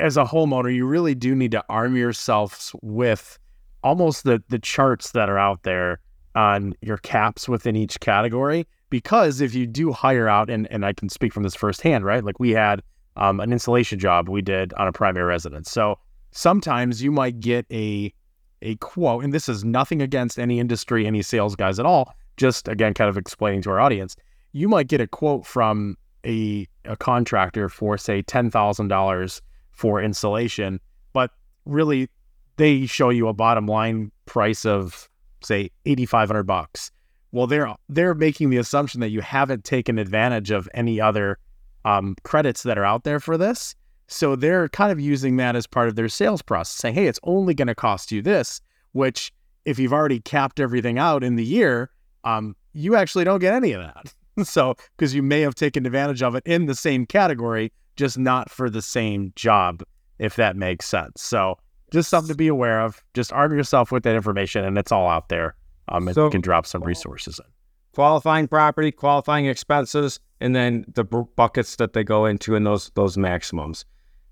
as 0.00 0.16
a 0.16 0.24
homeowner, 0.24 0.74
you 0.74 0.86
really 0.86 1.14
do 1.14 1.34
need 1.34 1.52
to 1.52 1.64
arm 1.68 1.96
yourselves 1.96 2.74
with 2.82 3.38
almost 3.82 4.24
the 4.24 4.42
the 4.48 4.58
charts 4.58 5.12
that 5.12 5.28
are 5.28 5.38
out 5.38 5.62
there 5.62 6.00
on 6.34 6.74
your 6.82 6.98
caps 6.98 7.48
within 7.48 7.76
each 7.76 8.00
category. 8.00 8.66
Because 8.92 9.40
if 9.40 9.54
you 9.54 9.66
do 9.66 9.90
hire 9.90 10.28
out, 10.28 10.50
and, 10.50 10.70
and 10.70 10.84
I 10.84 10.92
can 10.92 11.08
speak 11.08 11.32
from 11.32 11.44
this 11.44 11.54
firsthand, 11.54 12.04
right? 12.04 12.22
Like 12.22 12.38
we 12.38 12.50
had 12.50 12.82
um, 13.16 13.40
an 13.40 13.50
installation 13.50 13.98
job 13.98 14.28
we 14.28 14.42
did 14.42 14.74
on 14.74 14.86
a 14.86 14.92
primary 14.92 15.24
residence. 15.24 15.70
So 15.70 15.98
sometimes 16.30 17.02
you 17.02 17.10
might 17.10 17.40
get 17.40 17.64
a 17.72 18.12
a 18.60 18.76
quote, 18.76 19.24
and 19.24 19.32
this 19.32 19.48
is 19.48 19.64
nothing 19.64 20.02
against 20.02 20.38
any 20.38 20.60
industry, 20.60 21.06
any 21.06 21.22
sales 21.22 21.56
guys 21.56 21.78
at 21.78 21.86
all. 21.86 22.14
Just 22.36 22.68
again, 22.68 22.92
kind 22.92 23.08
of 23.08 23.16
explaining 23.16 23.62
to 23.62 23.70
our 23.70 23.80
audience, 23.80 24.14
you 24.52 24.68
might 24.68 24.88
get 24.88 25.00
a 25.00 25.06
quote 25.06 25.46
from 25.46 25.96
a 26.26 26.68
a 26.84 26.94
contractor 26.94 27.70
for 27.70 27.96
say 27.96 28.20
ten 28.20 28.50
thousand 28.50 28.88
dollars 28.88 29.40
for 29.70 30.02
installation, 30.02 30.78
but 31.14 31.30
really 31.64 32.10
they 32.58 32.84
show 32.84 33.08
you 33.08 33.26
a 33.26 33.32
bottom 33.32 33.66
line 33.66 34.12
price 34.26 34.66
of 34.66 35.08
say 35.42 35.70
eighty 35.86 36.04
five 36.04 36.28
hundred 36.28 36.44
bucks. 36.44 36.90
Well, 37.32 37.46
they're 37.46 37.74
they're 37.88 38.14
making 38.14 38.50
the 38.50 38.58
assumption 38.58 39.00
that 39.00 39.08
you 39.08 39.22
haven't 39.22 39.64
taken 39.64 39.98
advantage 39.98 40.50
of 40.50 40.68
any 40.74 41.00
other 41.00 41.38
um, 41.84 42.14
credits 42.22 42.62
that 42.62 42.78
are 42.78 42.84
out 42.84 43.04
there 43.04 43.20
for 43.20 43.36
this. 43.36 43.74
So 44.06 44.36
they're 44.36 44.68
kind 44.68 44.92
of 44.92 45.00
using 45.00 45.38
that 45.38 45.56
as 45.56 45.66
part 45.66 45.88
of 45.88 45.96
their 45.96 46.08
sales 46.08 46.42
process, 46.42 46.76
saying, 46.76 46.94
"Hey, 46.94 47.06
it's 47.06 47.20
only 47.22 47.54
going 47.54 47.68
to 47.68 47.74
cost 47.74 48.12
you 48.12 48.20
this." 48.22 48.60
Which, 48.92 49.32
if 49.64 49.78
you've 49.78 49.94
already 49.94 50.20
capped 50.20 50.60
everything 50.60 50.98
out 50.98 51.24
in 51.24 51.36
the 51.36 51.44
year, 51.44 51.90
um, 52.24 52.54
you 52.74 52.94
actually 52.94 53.24
don't 53.24 53.40
get 53.40 53.54
any 53.54 53.72
of 53.72 53.82
that. 53.82 54.14
so 54.46 54.76
because 54.96 55.14
you 55.14 55.22
may 55.22 55.40
have 55.40 55.54
taken 55.54 55.86
advantage 55.86 56.22
of 56.22 56.34
it 56.34 56.42
in 56.46 56.66
the 56.66 56.74
same 56.74 57.06
category, 57.06 57.72
just 57.96 58.18
not 58.18 58.50
for 58.50 58.68
the 58.68 58.82
same 58.82 59.32
job, 59.36 59.82
if 60.18 60.36
that 60.36 60.56
makes 60.56 60.86
sense. 60.86 61.22
So 61.22 61.56
just 61.90 62.10
something 62.10 62.28
to 62.28 62.36
be 62.36 62.48
aware 62.48 62.80
of. 62.80 63.02
Just 63.14 63.32
arm 63.32 63.54
yourself 63.54 63.90
with 63.90 64.02
that 64.02 64.14
information, 64.14 64.64
and 64.64 64.76
it's 64.76 64.92
all 64.92 65.08
out 65.08 65.30
there. 65.30 65.54
Um, 65.92 66.08
and 66.08 66.14
So- 66.14 66.30
can 66.30 66.40
drop 66.40 66.66
some 66.66 66.82
resources 66.82 67.38
in. 67.38 67.50
qualifying 67.94 68.48
property, 68.48 68.90
qualifying 68.90 69.46
expenses, 69.46 70.18
and 70.40 70.56
then 70.56 70.84
the 70.94 71.04
bu- 71.04 71.28
buckets 71.36 71.76
that 71.76 71.92
they 71.92 72.02
go 72.02 72.24
into 72.26 72.56
and 72.56 72.66
those 72.66 72.90
those 72.94 73.18
maximums. 73.18 73.84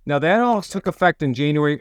Now 0.06 0.18
that 0.18 0.40
all 0.40 0.62
took 0.62 0.86
effect 0.86 1.22
in 1.22 1.34
January. 1.34 1.80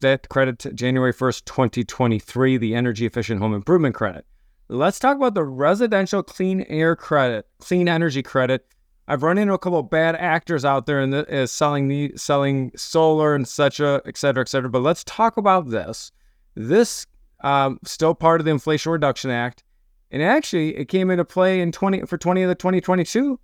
That 0.00 0.28
credit 0.28 0.58
to 0.58 0.72
January 0.72 1.12
first, 1.12 1.46
twenty 1.46 1.84
twenty 1.84 2.18
three, 2.18 2.56
the 2.58 2.74
energy 2.74 3.06
efficient 3.06 3.40
home 3.40 3.54
improvement 3.54 3.94
credit. 3.94 4.26
Let's 4.68 4.98
talk 4.98 5.16
about 5.16 5.34
the 5.34 5.44
residential 5.44 6.24
clean 6.24 6.62
air 6.62 6.96
credit, 6.96 7.46
clean 7.60 7.88
energy 7.88 8.22
credit. 8.22 8.66
I've 9.06 9.22
run 9.22 9.38
into 9.38 9.54
a 9.54 9.58
couple 9.58 9.78
of 9.78 9.90
bad 9.90 10.16
actors 10.16 10.64
out 10.64 10.86
there 10.86 10.98
and 11.00 11.12
the, 11.12 11.42
uh, 11.42 11.46
selling 11.46 11.86
the 11.86 12.12
selling 12.16 12.72
solar 12.74 13.36
and 13.36 13.46
such 13.46 13.78
a 13.78 14.02
et 14.04 14.16
cetera, 14.16 14.40
et 14.40 14.48
cetera. 14.48 14.68
But 14.70 14.82
let's 14.82 15.04
talk 15.04 15.36
about 15.36 15.70
this. 15.70 16.10
This 16.56 17.06
um, 17.42 17.78
still 17.84 18.14
part 18.14 18.40
of 18.40 18.44
the 18.44 18.50
Inflation 18.50 18.92
Reduction 18.92 19.30
Act. 19.30 19.62
And 20.10 20.22
actually, 20.22 20.76
it 20.76 20.86
came 20.86 21.10
into 21.10 21.24
play 21.24 21.60
in 21.60 21.72
20 21.72 22.02
for 22.02 22.18
20 22.18 22.42
of 22.42 22.48
the 22.48 22.54
2022 22.54 23.38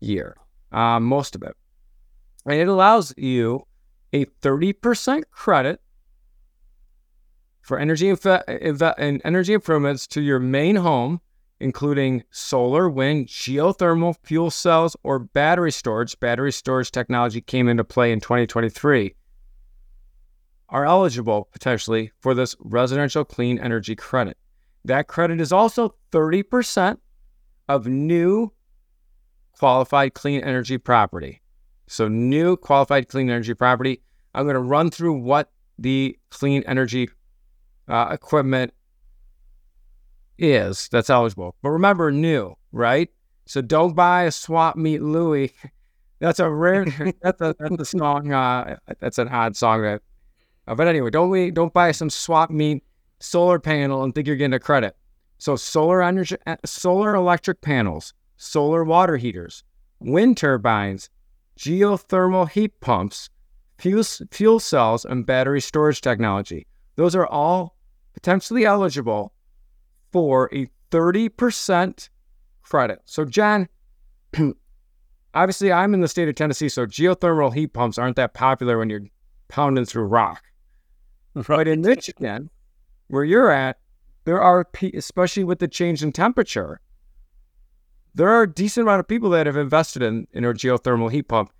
year, 0.00 0.36
um, 0.72 1.04
most 1.04 1.34
of 1.34 1.42
it. 1.42 1.54
And 2.46 2.54
it 2.54 2.68
allows 2.68 3.12
you 3.16 3.66
a 4.12 4.24
30% 4.24 5.22
credit 5.30 5.80
for 7.60 7.78
energy 7.78 8.08
and 8.08 9.22
energy 9.24 9.52
improvements 9.52 10.06
to 10.06 10.22
your 10.22 10.38
main 10.38 10.76
home, 10.76 11.20
including 11.60 12.24
solar, 12.30 12.88
wind, 12.88 13.26
geothermal, 13.26 14.16
fuel 14.22 14.50
cells, 14.50 14.96
or 15.02 15.18
battery 15.18 15.70
storage. 15.70 16.18
Battery 16.18 16.52
storage 16.52 16.90
technology 16.90 17.42
came 17.42 17.68
into 17.68 17.84
play 17.84 18.12
in 18.12 18.20
2023. 18.20 19.14
Are 20.70 20.84
eligible 20.84 21.48
potentially 21.52 22.12
for 22.20 22.34
this 22.34 22.54
residential 22.60 23.24
clean 23.24 23.58
energy 23.58 23.96
credit. 23.96 24.36
That 24.84 25.08
credit 25.08 25.40
is 25.40 25.52
also 25.52 25.94
30% 26.12 26.98
of 27.68 27.86
new 27.86 28.52
qualified 29.58 30.14
clean 30.14 30.42
energy 30.42 30.78
property. 30.78 31.40
So, 31.86 32.08
new 32.08 32.56
qualified 32.56 33.08
clean 33.08 33.30
energy 33.30 33.54
property. 33.54 34.02
I'm 34.34 34.44
going 34.44 34.54
to 34.54 34.60
run 34.60 34.90
through 34.90 35.14
what 35.14 35.50
the 35.78 36.18
clean 36.30 36.62
energy 36.66 37.08
uh, 37.88 38.08
equipment 38.10 38.72
is 40.38 40.88
that's 40.92 41.10
eligible. 41.10 41.56
But 41.62 41.70
remember, 41.70 42.12
new, 42.12 42.54
right? 42.72 43.08
So, 43.46 43.62
don't 43.62 43.94
buy 43.94 44.24
a 44.24 44.30
swap 44.30 44.76
meet 44.76 45.02
Louie. 45.02 45.52
That's 46.20 46.40
a 46.40 46.50
rare. 46.50 46.84
that's 47.22 47.40
a 47.40 47.54
that's 47.60 47.80
a 47.80 47.84
song. 47.84 48.32
Uh, 48.32 48.78
that's 48.98 49.18
an 49.18 49.28
odd 49.28 49.54
song. 49.54 49.82
That, 49.82 50.02
uh, 50.68 50.74
but 50.74 50.86
anyway, 50.86 51.10
don't 51.10 51.30
we 51.30 51.50
don't 51.50 51.72
buy 51.72 51.90
some 51.92 52.10
swap 52.10 52.50
meet 52.50 52.84
solar 53.20 53.58
panel 53.58 54.04
and 54.04 54.14
think 54.14 54.26
you're 54.26 54.36
getting 54.36 54.54
a 54.54 54.60
credit. 54.60 54.96
So 55.38 55.56
solar 55.56 56.02
energy, 56.02 56.36
uh, 56.46 56.56
solar 56.64 57.14
electric 57.14 57.60
panels, 57.60 58.12
solar 58.36 58.84
water 58.84 59.16
heaters, 59.16 59.64
wind 60.00 60.36
turbines, 60.36 61.10
geothermal 61.58 62.50
heat 62.50 62.78
pumps, 62.80 63.30
fuel, 63.78 64.04
fuel 64.30 64.60
cells, 64.60 65.04
and 65.04 65.24
battery 65.24 65.60
storage 65.60 66.00
technology. 66.00 66.66
Those 66.96 67.14
are 67.14 67.26
all 67.26 67.76
potentially 68.12 68.66
eligible 68.66 69.32
for 70.12 70.50
a 70.52 70.68
30% 70.90 72.08
credit. 72.62 73.00
So, 73.04 73.24
John, 73.24 73.68
obviously 75.34 75.72
I'm 75.72 75.94
in 75.94 76.00
the 76.00 76.08
state 76.08 76.28
of 76.28 76.34
Tennessee, 76.34 76.68
so 76.68 76.86
geothermal 76.86 77.54
heat 77.54 77.72
pumps 77.72 77.98
aren't 77.98 78.16
that 78.16 78.34
popular 78.34 78.78
when 78.78 78.90
you're 78.90 79.06
pounding 79.48 79.84
through 79.84 80.04
rock. 80.04 80.47
But 81.46 81.68
in 81.68 81.82
Michigan, 81.82 82.50
where 83.08 83.24
you're 83.24 83.50
at, 83.50 83.78
there 84.24 84.40
are, 84.40 84.64
pe- 84.64 84.92
especially 84.92 85.44
with 85.44 85.58
the 85.58 85.68
change 85.68 86.02
in 86.02 86.12
temperature, 86.12 86.80
there 88.14 88.28
are 88.28 88.42
a 88.42 88.52
decent 88.52 88.82
amount 88.82 89.00
of 89.00 89.08
people 89.08 89.30
that 89.30 89.46
have 89.46 89.56
invested 89.56 90.02
in, 90.02 90.26
in 90.32 90.44
a 90.44 90.52
geothermal 90.52 91.10
heat 91.10 91.28
pump. 91.28 91.52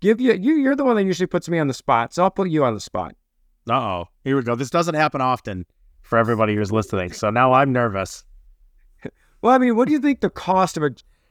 Give 0.00 0.20
you, 0.20 0.32
you, 0.32 0.54
you're 0.54 0.76
the 0.76 0.84
one 0.84 0.96
that 0.96 1.04
usually 1.04 1.26
puts 1.26 1.48
me 1.48 1.58
on 1.58 1.68
the 1.68 1.74
spot, 1.74 2.14
so 2.14 2.22
I'll 2.22 2.30
put 2.30 2.48
you 2.48 2.64
on 2.64 2.74
the 2.74 2.80
spot. 2.80 3.14
Uh 3.68 3.74
oh. 3.74 4.04
Here 4.24 4.36
we 4.36 4.42
go. 4.42 4.54
This 4.54 4.70
doesn't 4.70 4.94
happen 4.94 5.20
often 5.20 5.66
for 6.00 6.18
everybody 6.18 6.54
who's 6.54 6.72
listening. 6.72 7.12
So 7.12 7.30
now 7.30 7.52
I'm 7.52 7.72
nervous. 7.72 8.24
Well, 9.42 9.54
I 9.54 9.58
mean, 9.58 9.74
what 9.74 9.88
do 9.88 9.92
you 9.92 10.00
think 10.00 10.20
the 10.20 10.28
cost 10.28 10.76
of 10.76 10.82
a, 10.82 10.90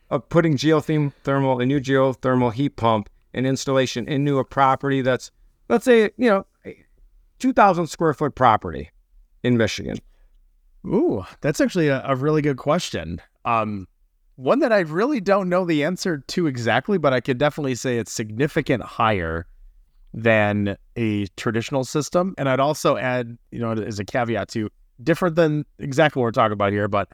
of 0.10 0.28
putting 0.30 0.58
geothermal, 0.58 1.62
a 1.62 1.66
new 1.68 1.80
geothermal 1.80 2.52
heat 2.52 2.76
pump 2.76 3.08
and 3.36 3.46
installation 3.46 4.08
into 4.08 4.40
a 4.40 4.44
property 4.44 5.04
that's, 5.04 5.30
let's 5.68 5.86
say, 5.86 6.10
you 6.18 6.28
know, 6.28 6.48
2,000 7.40 7.88
square 7.88 8.14
foot 8.14 8.36
property 8.36 8.92
in 9.44 9.58
Michigan? 9.58 9.98
Ooh, 10.86 11.26
that's 11.42 11.60
actually 11.60 11.88
a, 11.88 12.04
a 12.06 12.16
really 12.16 12.42
good 12.42 12.58
question. 12.58 13.22
Um, 13.46 13.88
one 14.36 14.60
that 14.60 14.72
I 14.72 14.80
really 14.80 15.20
don't 15.20 15.50
know 15.50 15.66
the 15.66 15.84
answer 15.84 16.24
to 16.28 16.48
exactly, 16.48 16.98
but 16.98 17.14
I 17.14 17.20
could 17.20 17.38
definitely 17.38 17.76
say 17.76 17.98
it's 17.98 18.12
significant 18.12 18.84
higher 18.84 19.46
than 20.14 20.78
a 20.96 21.26
traditional 21.36 21.84
system. 21.84 22.34
And 22.38 22.48
I'd 22.48 22.60
also 22.60 22.96
add, 22.96 23.38
you 23.52 23.60
know, 23.60 23.74
as 23.74 24.00
a 24.00 24.06
caveat 24.06 24.48
to 24.50 24.70
different 25.04 25.36
than 25.36 25.66
exactly 25.78 26.20
what 26.20 26.26
we're 26.26 26.32
talking 26.32 26.54
about 26.54 26.72
here, 26.72 26.88
but 26.88 27.10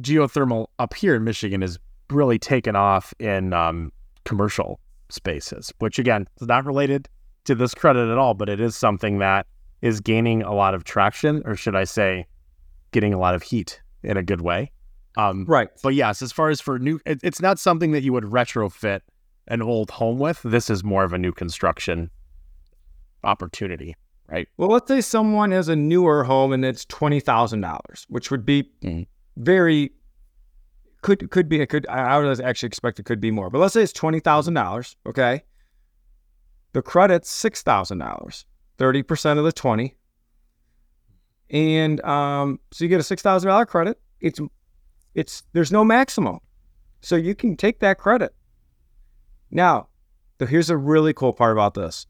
geothermal 0.00 0.66
up 0.78 0.92
here 0.94 1.14
in 1.14 1.24
Michigan 1.24 1.62
is 1.62 1.78
really 2.10 2.38
taken 2.38 2.76
off 2.76 3.14
in 3.18 3.52
um, 3.52 3.92
commercial 4.24 4.80
spaces, 5.08 5.72
which 5.78 5.98
again 5.98 6.28
is 6.40 6.48
not 6.48 6.64
related 6.64 7.08
to 7.44 7.54
this 7.54 7.74
credit 7.74 8.10
at 8.10 8.18
all, 8.18 8.34
but 8.34 8.48
it 8.48 8.60
is 8.60 8.76
something 8.76 9.18
that 9.18 9.46
is 9.82 10.00
gaining 10.00 10.42
a 10.42 10.54
lot 10.54 10.74
of 10.74 10.84
traction, 10.84 11.42
or 11.44 11.54
should 11.56 11.76
I 11.76 11.84
say, 11.84 12.26
getting 12.92 13.12
a 13.14 13.18
lot 13.18 13.34
of 13.34 13.42
heat 13.42 13.80
in 14.02 14.16
a 14.16 14.22
good 14.22 14.40
way. 14.40 14.72
Um, 15.16 15.44
Right. 15.46 15.68
but 15.82 15.94
yes, 15.94 16.22
as 16.22 16.32
far 16.32 16.48
as 16.50 16.60
for 16.60 16.78
new, 16.78 17.00
it, 17.06 17.20
it's 17.22 17.40
not 17.40 17.58
something 17.58 17.92
that 17.92 18.02
you 18.02 18.12
would 18.12 18.24
retrofit 18.24 19.00
an 19.48 19.62
old 19.62 19.90
home 19.92 20.18
with. 20.18 20.40
This 20.42 20.68
is 20.70 20.82
more 20.84 21.04
of 21.04 21.12
a 21.12 21.18
new 21.18 21.32
construction 21.32 22.10
opportunity, 23.24 23.96
right? 24.28 24.48
Well, 24.56 24.68
let's 24.68 24.88
say 24.88 25.00
someone 25.00 25.50
has 25.52 25.68
a 25.68 25.76
newer 25.76 26.24
home 26.24 26.52
and 26.52 26.64
it's 26.64 26.84
twenty 26.84 27.20
thousand 27.20 27.60
dollars, 27.60 28.06
which 28.08 28.30
would 28.30 28.44
be 28.44 28.70
Mhm. 28.82 29.06
very 29.36 29.92
could 31.02 31.30
could 31.30 31.48
be 31.48 31.60
it 31.60 31.66
could 31.68 31.86
I 31.88 32.14
I 32.16 32.18
would 32.18 32.40
actually 32.40 32.66
expect 32.68 32.98
it 32.98 33.04
could 33.06 33.20
be 33.20 33.30
more, 33.30 33.50
but 33.50 33.58
let's 33.58 33.74
say 33.74 33.82
it's 33.82 33.92
twenty 33.92 34.20
thousand 34.20 34.54
dollars. 34.54 34.96
Okay, 35.06 35.42
the 36.72 36.82
credit's 36.82 37.30
six 37.30 37.62
thousand 37.62 37.98
dollars, 37.98 38.44
thirty 38.78 39.02
percent 39.02 39.38
of 39.38 39.44
the 39.44 39.52
twenty, 39.52 39.96
and 41.50 42.02
um, 42.04 42.60
so 42.72 42.84
you 42.84 42.88
get 42.88 43.00
a 43.00 43.04
six 43.04 43.22
thousand 43.22 43.48
dollar 43.48 43.66
credit. 43.66 44.00
It's 44.20 44.40
it's 45.14 45.42
there's 45.52 45.72
no 45.72 45.84
maximum, 45.84 46.40
so 47.00 47.16
you 47.16 47.34
can 47.34 47.56
take 47.56 47.80
that 47.80 47.98
credit. 47.98 48.34
Now, 49.50 49.88
here's 50.38 50.70
a 50.70 50.76
really 50.76 51.12
cool 51.12 51.32
part 51.32 51.52
about 51.52 51.74
this 51.74 52.06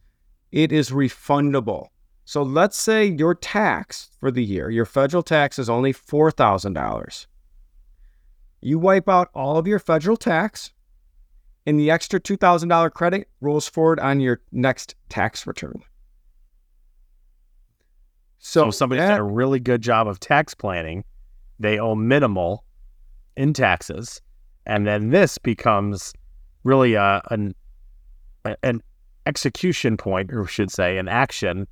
it 0.52 0.72
is 0.72 0.90
refundable. 0.90 1.88
So 2.24 2.42
let's 2.42 2.76
say 2.76 3.05
your 3.07 3.35
tax 3.37 4.11
for 4.18 4.33
the 4.33 4.42
year, 4.42 4.68
your 4.68 4.85
federal 4.85 5.22
tax 5.22 5.61
is 5.61 5.70
only 5.70 5.92
$4,000. 5.92 7.26
You 8.61 8.81
wipe 8.81 9.09
out 9.09 9.31
all 9.33 9.59
of 9.59 9.68
your 9.68 9.79
federal 9.79 10.16
tax, 10.16 10.72
and 11.66 11.79
the 11.79 11.90
extra 11.90 12.18
$2,000 12.18 12.90
credit 12.92 13.29
rolls 13.40 13.68
forward 13.68 14.00
on 14.00 14.18
your 14.18 14.40
next 14.50 14.96
tax 15.09 15.46
return. 15.46 15.83
So, 18.38 18.62
So, 18.64 18.68
if 18.68 18.75
somebody's 18.75 19.03
that- 19.03 19.16
done 19.16 19.20
a 19.20 19.25
really 19.25 19.61
good 19.61 19.83
job 19.83 20.07
of 20.09 20.20
tax 20.20 20.55
planning. 20.55 21.05
They 21.59 21.79
owe 21.79 21.94
minimal 21.94 22.64
in 23.37 23.53
taxes, 23.55 24.20
and 24.66 24.87
then 24.87 25.09
this 25.11 25.38
becomes 25.38 26.12
really 26.64 26.94
a, 26.94 27.22
an 27.31 27.55
an 28.62 28.81
execution 29.25 29.96
point, 29.96 30.33
or 30.33 30.46
should 30.46 30.70
say, 30.70 30.99
an 30.99 31.09
action 31.09 31.66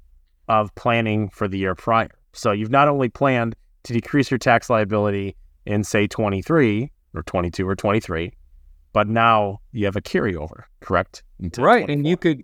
of 0.49 0.75
planning 0.75 1.29
for 1.29 1.47
the 1.47 1.59
year 1.59 1.75
prior. 1.75 2.09
So 2.33 2.51
you've 2.51 2.71
not 2.71 2.89
only 2.89 3.09
planned 3.09 3.55
to 3.85 3.93
decrease 3.93 4.31
your 4.31 4.39
tax 4.39 4.69
liability 4.69 5.37
in, 5.67 5.85
say, 5.85 6.07
23 6.09 6.91
or 7.15 7.23
22 7.23 7.69
or 7.69 7.77
23, 7.77 8.33
but 8.93 9.07
now 9.07 9.61
you 9.73 9.85
have 9.85 9.97
a 9.97 10.01
carryover, 10.03 10.65
correct? 10.81 11.23
right. 11.59 11.89
And 11.89 12.07
you 12.07 12.17
could, 12.17 12.43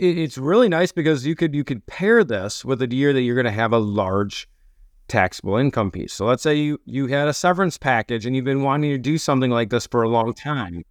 it's 0.00 0.38
really 0.38 0.68
nice 0.68 0.92
because 0.92 1.26
you 1.26 1.34
could, 1.34 1.54
you 1.54 1.64
could 1.64 1.84
pair 1.86 2.24
this 2.24 2.64
with 2.64 2.80
a 2.80 2.92
year 2.92 3.12
that 3.12 3.22
you're 3.22 3.34
going 3.34 3.44
to 3.44 3.50
have 3.50 3.72
a 3.72 3.78
large 3.78 4.48
taxable 5.08 5.56
income 5.56 5.90
piece. 5.90 6.14
So 6.14 6.24
let's 6.24 6.42
say 6.42 6.54
you, 6.54 6.80
you 6.86 7.08
had 7.08 7.28
a 7.28 7.34
severance 7.34 7.76
package 7.76 8.24
and 8.24 8.34
you've 8.34 8.44
been 8.44 8.62
wanting 8.62 8.90
to 8.90 8.98
do 8.98 9.18
something 9.18 9.50
like 9.50 9.70
this 9.70 9.86
for 9.86 10.02
a 10.02 10.08
long 10.08 10.32
time. 10.32 10.84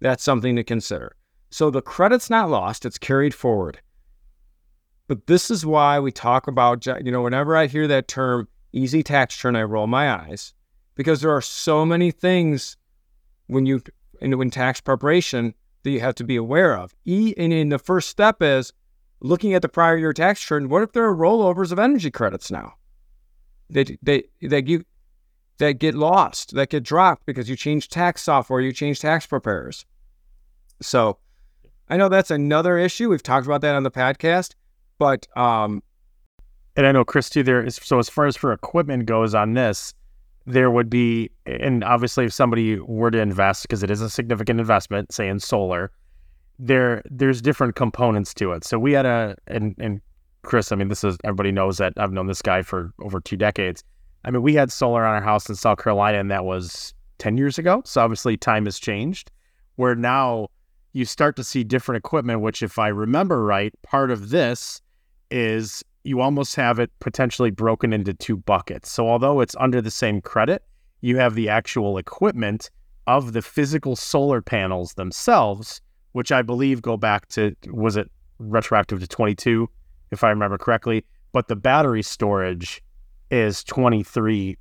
That's 0.00 0.24
something 0.24 0.56
to 0.56 0.64
consider. 0.64 1.14
So 1.50 1.70
the 1.70 1.82
credit's 1.82 2.28
not 2.28 2.50
lost, 2.50 2.84
it's 2.84 2.98
carried 2.98 3.34
forward. 3.34 3.80
But 5.08 5.28
this 5.28 5.50
is 5.50 5.64
why 5.64 6.00
we 6.00 6.10
talk 6.10 6.48
about, 6.48 6.84
you 6.86 7.12
know, 7.12 7.22
whenever 7.22 7.56
I 7.56 7.66
hear 7.66 7.86
that 7.86 8.08
term 8.08 8.48
easy 8.72 9.02
tax 9.02 9.38
return, 9.38 9.54
I 9.54 9.62
roll 9.62 9.86
my 9.86 10.10
eyes 10.10 10.52
because 10.96 11.20
there 11.20 11.30
are 11.30 11.40
so 11.40 11.86
many 11.86 12.10
things 12.10 12.76
when 13.46 13.64
you 13.64 13.80
in, 14.20 14.32
in 14.40 14.50
tax 14.50 14.80
preparation 14.80 15.54
that 15.86 15.92
you 15.92 16.00
have 16.00 16.16
to 16.16 16.24
be 16.24 16.34
aware 16.34 16.76
of. 16.76 16.92
E 17.04 17.32
and 17.36 17.52
in 17.52 17.68
the 17.68 17.78
first 17.78 18.08
step 18.08 18.42
is 18.42 18.72
looking 19.20 19.54
at 19.54 19.62
the 19.62 19.68
prior 19.68 19.96
year 19.96 20.12
tax 20.12 20.42
return. 20.50 20.68
What 20.68 20.82
if 20.82 20.90
there 20.90 21.04
are 21.04 21.14
rollovers 21.14 21.70
of 21.70 21.78
energy 21.78 22.10
credits 22.10 22.50
now? 22.50 22.74
That 23.70 23.96
they 24.02 24.24
that 24.42 24.66
you 24.66 24.84
that 25.58 25.74
get 25.74 25.94
lost, 25.94 26.56
that 26.56 26.70
get 26.70 26.82
dropped 26.82 27.24
because 27.24 27.48
you 27.48 27.54
change 27.54 27.88
tax 27.88 28.24
software, 28.24 28.60
you 28.60 28.72
change 28.72 28.98
tax 28.98 29.26
preparers. 29.26 29.86
So 30.82 31.18
I 31.88 31.96
know 31.96 32.08
that's 32.08 32.32
another 32.32 32.78
issue. 32.78 33.08
We've 33.08 33.22
talked 33.22 33.46
about 33.46 33.60
that 33.60 33.76
on 33.76 33.84
the 33.84 33.90
podcast, 33.92 34.54
but 34.98 35.28
um, 35.36 35.84
and 36.74 36.84
I 36.84 36.90
know 36.90 37.04
Chris 37.04 37.30
too. 37.30 37.44
There 37.44 37.62
is 37.62 37.76
so 37.76 38.00
as 38.00 38.08
far 38.08 38.26
as 38.26 38.36
for 38.36 38.52
equipment 38.52 39.06
goes 39.06 39.36
on 39.36 39.54
this, 39.54 39.94
there 40.46 40.70
would 40.70 40.88
be, 40.88 41.30
and 41.44 41.82
obviously 41.84 42.24
if 42.24 42.32
somebody 42.32 42.78
were 42.78 43.10
to 43.10 43.18
invest 43.18 43.62
because 43.62 43.82
it 43.82 43.90
is 43.90 44.00
a 44.00 44.08
significant 44.08 44.60
investment, 44.60 45.12
say 45.12 45.28
in 45.28 45.40
solar, 45.40 45.90
there 46.58 47.02
there's 47.10 47.42
different 47.42 47.74
components 47.74 48.32
to 48.34 48.52
it. 48.52 48.64
So 48.64 48.78
we 48.78 48.92
had 48.92 49.04
a 49.06 49.36
and 49.46 49.74
and 49.78 50.00
Chris, 50.42 50.72
I 50.72 50.76
mean 50.76 50.88
this 50.88 51.04
is 51.04 51.18
everybody 51.24 51.52
knows 51.52 51.78
that 51.78 51.92
I've 51.96 52.12
known 52.12 52.28
this 52.28 52.42
guy 52.42 52.62
for 52.62 52.92
over 53.00 53.20
two 53.20 53.36
decades. 53.36 53.82
I 54.24 54.30
mean 54.30 54.42
we 54.42 54.54
had 54.54 54.72
solar 54.72 55.04
on 55.04 55.14
our 55.14 55.20
house 55.20 55.48
in 55.48 55.56
South 55.56 55.78
Carolina, 55.78 56.18
and 56.18 56.30
that 56.30 56.44
was 56.44 56.94
ten 57.18 57.36
years 57.36 57.58
ago. 57.58 57.82
So 57.84 58.00
obviously 58.00 58.36
time 58.36 58.64
has 58.64 58.78
changed. 58.78 59.30
Where 59.74 59.94
now 59.94 60.48
you 60.96 61.04
start 61.04 61.36
to 61.36 61.44
see 61.44 61.62
different 61.62 61.98
equipment, 61.98 62.40
which, 62.40 62.62
if 62.62 62.78
I 62.78 62.88
remember 62.88 63.44
right, 63.44 63.74
part 63.82 64.10
of 64.10 64.30
this 64.30 64.80
is 65.30 65.84
you 66.06 66.20
almost 66.20 66.54
have 66.54 66.78
it 66.78 66.90
potentially 67.00 67.50
broken 67.50 67.92
into 67.92 68.14
two 68.14 68.36
buckets. 68.36 68.90
So, 68.90 69.08
although 69.08 69.40
it's 69.40 69.56
under 69.58 69.80
the 69.80 69.90
same 69.90 70.20
credit, 70.20 70.62
you 71.00 71.16
have 71.18 71.34
the 71.34 71.48
actual 71.48 71.98
equipment 71.98 72.70
of 73.06 73.32
the 73.32 73.42
physical 73.42 73.96
solar 73.96 74.40
panels 74.40 74.94
themselves, 74.94 75.80
which 76.12 76.32
I 76.32 76.42
believe 76.42 76.80
go 76.80 76.96
back 76.96 77.28
to, 77.28 77.54
was 77.66 77.96
it 77.96 78.10
retroactive 78.38 79.00
to 79.00 79.06
22, 79.06 79.68
if 80.10 80.22
I 80.22 80.30
remember 80.30 80.58
correctly? 80.58 81.04
But 81.32 81.48
the 81.48 81.56
battery 81.56 82.02
storage 82.02 82.82
is 83.30 83.64
23 83.64 84.56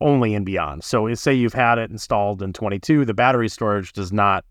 only 0.00 0.34
and 0.34 0.44
beyond. 0.44 0.84
So, 0.84 1.12
say 1.14 1.32
you've 1.32 1.54
had 1.54 1.78
it 1.78 1.90
installed 1.90 2.42
in 2.42 2.52
22, 2.52 3.04
the 3.04 3.14
battery 3.14 3.48
storage 3.48 3.92
does 3.92 4.12
not 4.12 4.44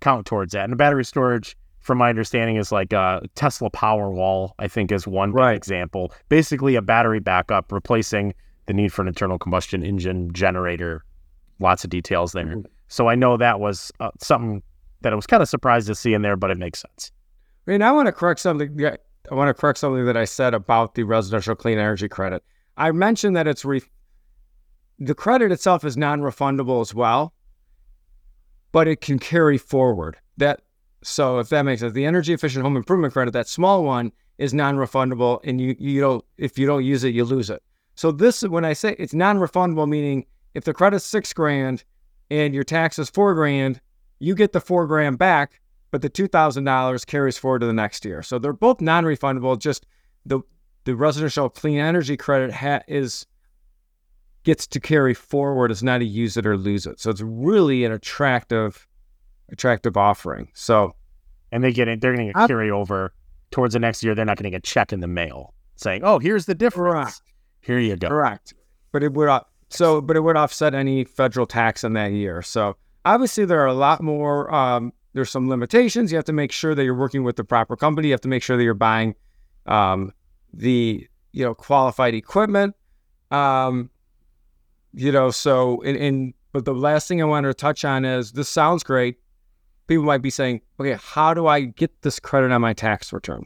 count 0.00 0.26
towards 0.26 0.52
that. 0.52 0.64
And 0.64 0.72
the 0.72 0.76
battery 0.76 1.04
storage, 1.04 1.56
from 1.88 1.98
my 1.98 2.10
understanding, 2.10 2.56
is 2.56 2.70
like 2.70 2.92
a 2.92 3.22
Tesla 3.34 3.70
Powerwall, 3.70 4.52
I 4.58 4.68
think 4.68 4.92
is 4.92 5.06
one 5.06 5.32
right. 5.32 5.56
example. 5.56 6.12
Basically, 6.28 6.74
a 6.74 6.82
battery 6.82 7.18
backup 7.18 7.72
replacing 7.72 8.34
the 8.66 8.74
need 8.74 8.92
for 8.92 9.00
an 9.00 9.08
internal 9.08 9.38
combustion 9.38 9.82
engine 9.82 10.30
generator. 10.34 11.02
Lots 11.60 11.84
of 11.84 11.90
details 11.90 12.32
there. 12.32 12.44
Mm-hmm. 12.44 12.60
So 12.88 13.08
I 13.08 13.14
know 13.14 13.38
that 13.38 13.58
was 13.58 13.90
uh, 14.00 14.10
something 14.20 14.62
that 15.00 15.14
I 15.14 15.16
was 15.16 15.26
kind 15.26 15.42
of 15.42 15.48
surprised 15.48 15.86
to 15.86 15.94
see 15.94 16.12
in 16.12 16.20
there, 16.20 16.36
but 16.36 16.50
it 16.50 16.58
makes 16.58 16.82
sense. 16.82 17.10
I 17.66 17.70
mean, 17.70 17.80
I 17.80 17.90
want 17.90 18.04
to 18.04 18.12
correct 18.12 18.40
something. 18.40 18.78
I 18.84 19.34
want 19.34 19.48
to 19.48 19.58
correct 19.58 19.78
something 19.78 20.04
that 20.04 20.16
I 20.16 20.26
said 20.26 20.52
about 20.52 20.94
the 20.94 21.04
residential 21.04 21.54
clean 21.54 21.78
energy 21.78 22.08
credit. 22.08 22.44
I 22.76 22.92
mentioned 22.92 23.34
that 23.34 23.48
it's 23.48 23.64
re- 23.64 23.82
the 24.98 25.14
credit 25.14 25.52
itself 25.52 25.84
is 25.86 25.96
non-refundable 25.96 26.82
as 26.82 26.94
well 26.94 27.32
but 28.72 28.88
it 28.88 29.00
can 29.00 29.18
carry 29.18 29.58
forward. 29.58 30.16
That 30.36 30.60
so 31.02 31.38
if 31.38 31.48
that 31.50 31.62
makes 31.62 31.80
sense, 31.80 31.92
the 31.92 32.04
energy 32.04 32.32
efficient 32.32 32.64
home 32.64 32.76
improvement 32.76 33.12
credit, 33.12 33.32
that 33.32 33.48
small 33.48 33.84
one, 33.84 34.12
is 34.38 34.54
non-refundable, 34.54 35.40
and 35.44 35.60
you 35.60 35.74
you 35.78 36.00
don't 36.00 36.24
if 36.36 36.58
you 36.58 36.66
don't 36.66 36.84
use 36.84 37.04
it, 37.04 37.14
you 37.14 37.24
lose 37.24 37.50
it. 37.50 37.62
So 37.94 38.12
this 38.12 38.42
when 38.42 38.64
I 38.64 38.72
say 38.72 38.94
it's 38.98 39.14
non-refundable, 39.14 39.88
meaning 39.88 40.26
if 40.54 40.64
the 40.64 40.72
credit's 40.72 41.04
six 41.04 41.32
grand 41.32 41.84
and 42.30 42.54
your 42.54 42.64
tax 42.64 42.98
is 42.98 43.10
four 43.10 43.34
grand, 43.34 43.80
you 44.20 44.34
get 44.34 44.52
the 44.52 44.60
four 44.60 44.86
grand 44.86 45.18
back, 45.18 45.60
but 45.90 46.02
the 46.02 46.08
two 46.08 46.28
thousand 46.28 46.64
dollars 46.64 47.04
carries 47.04 47.36
forward 47.36 47.60
to 47.60 47.66
the 47.66 47.72
next 47.72 48.04
year. 48.04 48.22
So 48.22 48.38
they're 48.38 48.52
both 48.52 48.80
non-refundable. 48.80 49.58
Just 49.58 49.86
the 50.24 50.40
the 50.84 50.96
residential 50.96 51.50
clean 51.50 51.78
energy 51.78 52.16
credit 52.16 52.52
ha- 52.52 52.80
is 52.88 53.26
gets 54.44 54.66
to 54.66 54.80
carry 54.80 55.12
forward 55.12 55.70
is 55.70 55.82
not 55.82 56.00
a 56.00 56.04
use 56.04 56.38
it 56.38 56.46
or 56.46 56.56
lose 56.56 56.86
it. 56.86 56.98
So 56.98 57.10
it's 57.10 57.20
really 57.20 57.84
an 57.84 57.92
attractive, 57.92 58.87
attractive 59.50 59.96
offering. 59.96 60.48
So, 60.54 60.94
and 61.52 61.62
they 61.64 61.72
get 61.72 61.88
it, 61.88 62.00
they're 62.00 62.14
going 62.14 62.32
to 62.32 62.46
carry 62.46 62.70
over 62.70 63.12
towards 63.50 63.74
the 63.74 63.80
next 63.80 64.02
year. 64.02 64.14
They're 64.14 64.24
not 64.24 64.36
going 64.36 64.44
to 64.44 64.50
get 64.50 64.58
a 64.58 64.70
check 64.70 64.92
in 64.92 65.00
the 65.00 65.08
mail 65.08 65.54
saying, 65.76 66.02
"Oh, 66.04 66.18
here's 66.18 66.46
the 66.46 66.54
difference." 66.54 66.94
Correct. 66.94 67.22
Here 67.60 67.78
you 67.78 67.96
go. 67.96 68.08
Correct. 68.08 68.54
But 68.92 69.02
it 69.02 69.12
would 69.12 69.28
so, 69.70 70.00
but 70.00 70.16
it 70.16 70.20
would 70.20 70.36
offset 70.36 70.74
any 70.74 71.04
federal 71.04 71.46
tax 71.46 71.84
in 71.84 71.92
that 71.94 72.12
year. 72.12 72.42
So 72.42 72.76
obviously, 73.04 73.44
there 73.44 73.60
are 73.60 73.66
a 73.66 73.74
lot 73.74 74.02
more. 74.02 74.52
Um, 74.54 74.92
there's 75.14 75.30
some 75.30 75.48
limitations. 75.48 76.12
You 76.12 76.16
have 76.16 76.24
to 76.26 76.32
make 76.32 76.52
sure 76.52 76.74
that 76.74 76.84
you're 76.84 76.94
working 76.94 77.24
with 77.24 77.36
the 77.36 77.44
proper 77.44 77.76
company. 77.76 78.08
You 78.08 78.14
have 78.14 78.20
to 78.22 78.28
make 78.28 78.42
sure 78.42 78.56
that 78.56 78.62
you're 78.62 78.74
buying 78.74 79.14
um, 79.66 80.12
the 80.52 81.06
you 81.32 81.44
know 81.44 81.54
qualified 81.54 82.14
equipment. 82.14 82.74
Um, 83.30 83.90
you 84.94 85.12
know, 85.12 85.30
so 85.30 85.82
and, 85.82 85.96
and 85.96 86.34
but 86.52 86.64
the 86.64 86.74
last 86.74 87.08
thing 87.08 87.20
I 87.20 87.24
wanted 87.26 87.48
to 87.48 87.54
touch 87.54 87.84
on 87.84 88.04
is 88.04 88.32
this 88.32 88.48
sounds 88.48 88.82
great. 88.82 89.16
People 89.88 90.04
might 90.04 90.22
be 90.22 90.30
saying, 90.30 90.60
okay, 90.78 90.96
how 91.02 91.34
do 91.34 91.46
I 91.46 91.62
get 91.62 92.02
this 92.02 92.20
credit 92.20 92.52
on 92.52 92.60
my 92.60 92.74
tax 92.74 93.12
return? 93.12 93.44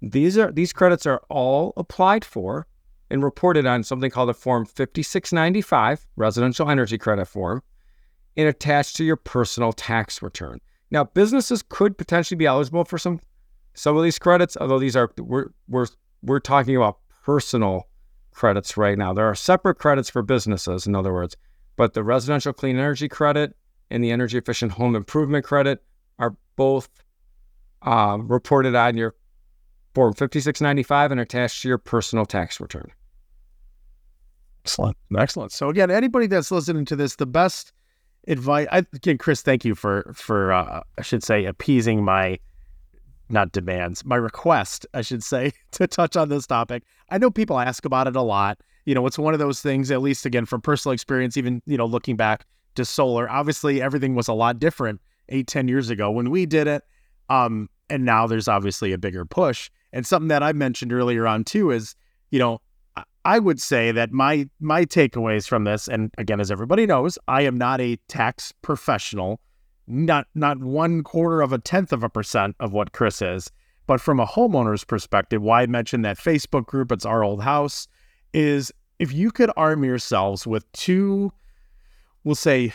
These 0.00 0.38
are 0.38 0.50
these 0.50 0.72
credits 0.72 1.04
are 1.04 1.20
all 1.28 1.74
applied 1.76 2.24
for 2.24 2.66
and 3.10 3.22
reported 3.22 3.66
on 3.66 3.82
something 3.82 4.10
called 4.10 4.30
a 4.30 4.34
form 4.34 4.64
5695 4.64 6.06
residential 6.16 6.70
energy 6.70 6.96
credit 6.96 7.26
form 7.26 7.62
and 8.36 8.48
attached 8.48 8.96
to 8.96 9.04
your 9.04 9.16
personal 9.16 9.72
tax 9.72 10.22
return. 10.22 10.60
Now, 10.90 11.04
businesses 11.04 11.62
could 11.68 11.98
potentially 11.98 12.36
be 12.36 12.46
eligible 12.46 12.84
for 12.84 12.96
some 12.96 13.20
some 13.74 13.96
of 13.96 14.02
these 14.02 14.18
credits, 14.18 14.56
although 14.60 14.78
these 14.78 14.96
are 14.96 15.10
we're 15.18 15.50
we're 15.68 15.86
we're 16.22 16.40
talking 16.40 16.76
about 16.76 16.98
personal 17.24 17.88
credits 18.30 18.76
right 18.76 18.96
now. 18.96 19.12
There 19.12 19.26
are 19.26 19.34
separate 19.34 19.76
credits 19.76 20.08
for 20.08 20.22
businesses, 20.22 20.86
in 20.86 20.94
other 20.94 21.12
words, 21.12 21.36
but 21.76 21.94
the 21.94 22.04
residential 22.04 22.52
clean 22.52 22.76
energy 22.76 23.08
credit 23.08 23.54
and 23.90 24.02
the 24.02 24.10
energy 24.10 24.38
efficient 24.38 24.72
home 24.72 24.94
improvement 24.94 25.44
credit 25.44 25.82
are 26.18 26.36
both 26.56 26.88
uh, 27.82 28.18
reported 28.20 28.74
on 28.74 28.96
your 28.96 29.14
Form 29.94 30.14
5695 30.14 31.10
and 31.10 31.20
attached 31.20 31.62
to 31.62 31.68
your 31.68 31.78
personal 31.78 32.24
tax 32.24 32.60
return. 32.60 32.92
Excellent. 34.64 34.96
Excellent. 35.18 35.50
So 35.50 35.68
again, 35.68 35.90
anybody 35.90 36.28
that's 36.28 36.52
listening 36.52 36.84
to 36.84 36.96
this, 36.96 37.16
the 37.16 37.26
best 37.26 37.72
advice 38.28 38.68
I, 38.70 38.78
again, 38.92 39.18
Chris, 39.18 39.42
thank 39.42 39.64
you 39.64 39.74
for 39.74 40.12
for 40.14 40.52
uh, 40.52 40.82
I 40.96 41.02
should 41.02 41.24
say 41.24 41.44
appeasing 41.44 42.04
my 42.04 42.38
not 43.30 43.52
demands, 43.52 44.04
my 44.04 44.16
request, 44.16 44.86
I 44.94 45.02
should 45.02 45.24
say, 45.24 45.52
to 45.72 45.86
touch 45.86 46.16
on 46.16 46.28
this 46.28 46.46
topic. 46.46 46.84
I 47.10 47.18
know 47.18 47.30
people 47.30 47.58
ask 47.58 47.84
about 47.84 48.06
it 48.06 48.16
a 48.16 48.22
lot. 48.22 48.60
You 48.84 48.94
know, 48.94 49.06
it's 49.06 49.18
one 49.18 49.34
of 49.34 49.40
those 49.40 49.60
things, 49.60 49.90
at 49.90 50.02
least 50.02 50.26
again, 50.26 50.46
from 50.46 50.60
personal 50.60 50.92
experience, 50.92 51.36
even, 51.36 51.62
you 51.66 51.76
know, 51.76 51.86
looking 51.86 52.16
back 52.16 52.44
to 52.80 52.84
solar, 52.84 53.30
obviously 53.30 53.80
everything 53.80 54.14
was 54.14 54.28
a 54.28 54.32
lot 54.32 54.58
different 54.58 55.00
eight, 55.28 55.46
ten 55.46 55.68
years 55.68 55.90
ago 55.90 56.10
when 56.10 56.30
we 56.30 56.46
did 56.46 56.66
it. 56.66 56.82
Um, 57.28 57.68
and 57.88 58.04
now 58.04 58.26
there's 58.26 58.48
obviously 58.48 58.92
a 58.92 58.98
bigger 58.98 59.24
push. 59.24 59.70
And 59.92 60.06
something 60.06 60.28
that 60.28 60.42
I 60.42 60.52
mentioned 60.52 60.92
earlier 60.92 61.26
on 61.26 61.44
too 61.44 61.70
is, 61.70 61.94
you 62.30 62.38
know, 62.38 62.60
I 63.24 63.38
would 63.38 63.60
say 63.60 63.92
that 63.92 64.12
my 64.12 64.48
my 64.60 64.84
takeaways 64.84 65.46
from 65.46 65.64
this, 65.64 65.88
and 65.88 66.10
again, 66.18 66.40
as 66.40 66.50
everybody 66.50 66.86
knows, 66.86 67.18
I 67.28 67.42
am 67.42 67.56
not 67.56 67.80
a 67.80 67.96
tax 68.08 68.52
professional 68.62 69.40
not 69.90 70.26
not 70.34 70.58
one 70.60 71.02
quarter 71.02 71.42
of 71.42 71.52
a 71.52 71.58
tenth 71.58 71.92
of 71.92 72.02
a 72.02 72.08
percent 72.08 72.56
of 72.60 72.72
what 72.72 72.92
Chris 72.92 73.20
is. 73.20 73.50
But 73.86 74.00
from 74.00 74.20
a 74.20 74.26
homeowner's 74.26 74.84
perspective, 74.84 75.42
why 75.42 75.62
I 75.62 75.66
mentioned 75.66 76.04
that 76.04 76.16
Facebook 76.16 76.66
group, 76.66 76.92
it's 76.92 77.04
our 77.04 77.24
old 77.24 77.42
house, 77.42 77.88
is 78.32 78.72
if 79.00 79.12
you 79.12 79.32
could 79.32 79.50
arm 79.56 79.82
yourselves 79.82 80.46
with 80.46 80.70
two, 80.72 81.32
we'll 82.24 82.34
say 82.34 82.72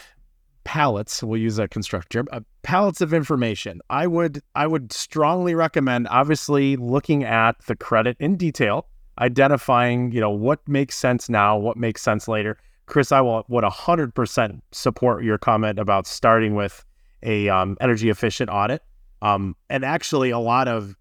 pallets, 0.63 1.23
we'll 1.23 1.39
use 1.39 1.60
a 1.60 1.67
construction 1.67 2.10
term, 2.10 2.27
uh, 2.31 2.41
pallets 2.63 3.01
of 3.01 3.13
information. 3.13 3.79
I 3.89 4.08
would 4.08 4.41
I 4.55 4.67
would 4.67 4.91
strongly 4.91 5.55
recommend 5.55 6.08
obviously 6.10 6.75
looking 6.75 7.23
at 7.23 7.55
the 7.67 7.75
credit 7.75 8.17
in 8.19 8.36
detail, 8.36 8.88
identifying, 9.19 10.12
you 10.12 10.19
know, 10.19 10.31
what 10.31 10.67
makes 10.67 10.97
sense 10.97 11.29
now, 11.29 11.58
what 11.58 11.77
makes 11.77 12.01
sense 12.01 12.27
later. 12.27 12.58
Chris, 12.88 13.12
I 13.12 13.21
will 13.21 13.45
would 13.47 13.63
100% 13.63 14.62
support 14.71 15.23
your 15.23 15.38
comment 15.38 15.79
about 15.79 16.05
starting 16.05 16.55
with 16.55 16.84
a 17.23 17.49
um, 17.49 17.77
energy 17.81 18.10
efficient 18.10 18.49
audit. 18.49 18.84
Um, 19.21 19.55
and 19.69 19.84
actually 19.84 20.29
a 20.29 20.39
lot 20.39 20.67
of 20.67 20.95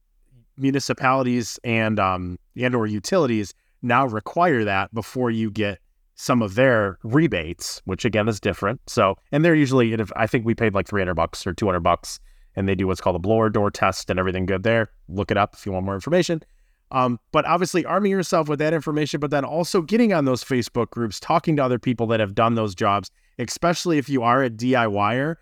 municipalities 0.57 1.59
and 1.65 1.99
um, 1.99 2.39
and 2.57 2.75
or 2.75 2.87
utilities 2.87 3.55
now 3.83 4.07
require 4.07 4.65
that 4.65 4.95
before 4.95 5.31
you 5.31 5.51
get 5.51 5.79
some 6.15 6.43
of 6.43 6.55
their 6.55 6.99
rebates, 7.03 7.83
which 7.85 8.05
again 8.05 8.29
is 8.29 8.41
different. 8.41 8.81
So, 8.87 9.17
and 9.33 9.45
they're 9.45 9.55
usually, 9.55 9.97
I 10.17 10.27
think 10.27 10.45
we 10.45 10.55
paid 10.55 10.75
like 10.75 10.89
300 10.89 11.15
bucks 11.15 11.47
or 11.47 11.53
200 11.53 11.81
bucks, 11.81 12.21
and 12.57 12.69
they 12.69 12.75
do 12.75 12.87
what's 12.87 13.01
called 13.01 13.17
a 13.17 13.21
blower 13.21 13.51
door 13.51 13.71
test 13.71 14.11
and 14.11 14.19
everything 14.19 14.47
good 14.47 14.63
there. 14.63 14.91
Look 15.09 15.31
it 15.31 15.37
up 15.37 15.55
if 15.55 15.67
you 15.67 15.73
want 15.73 15.87
more 15.87 15.95
information. 15.95 16.43
Um, 16.91 17.19
but 17.33 17.45
obviously, 17.47 17.85
arming 17.85 18.13
yourself 18.13 18.49
with 18.49 18.61
that 18.61 18.73
information, 18.73 19.19
but 19.19 19.31
then 19.31 19.45
also 19.45 19.83
getting 19.83 20.13
on 20.13 20.27
those 20.27 20.45
Facebook 20.45 20.91
groups, 20.91 21.19
talking 21.19 21.57
to 21.57 21.65
other 21.65 21.79
people 21.79 22.07
that 22.09 22.21
have 22.21 22.35
done 22.35 22.55
those 22.55 22.75
jobs, 22.75 23.11
especially 23.39 23.99
if 23.99 24.09
you 24.09 24.23
are 24.23 24.45
a 24.45 24.51
DIYer. 24.51 25.37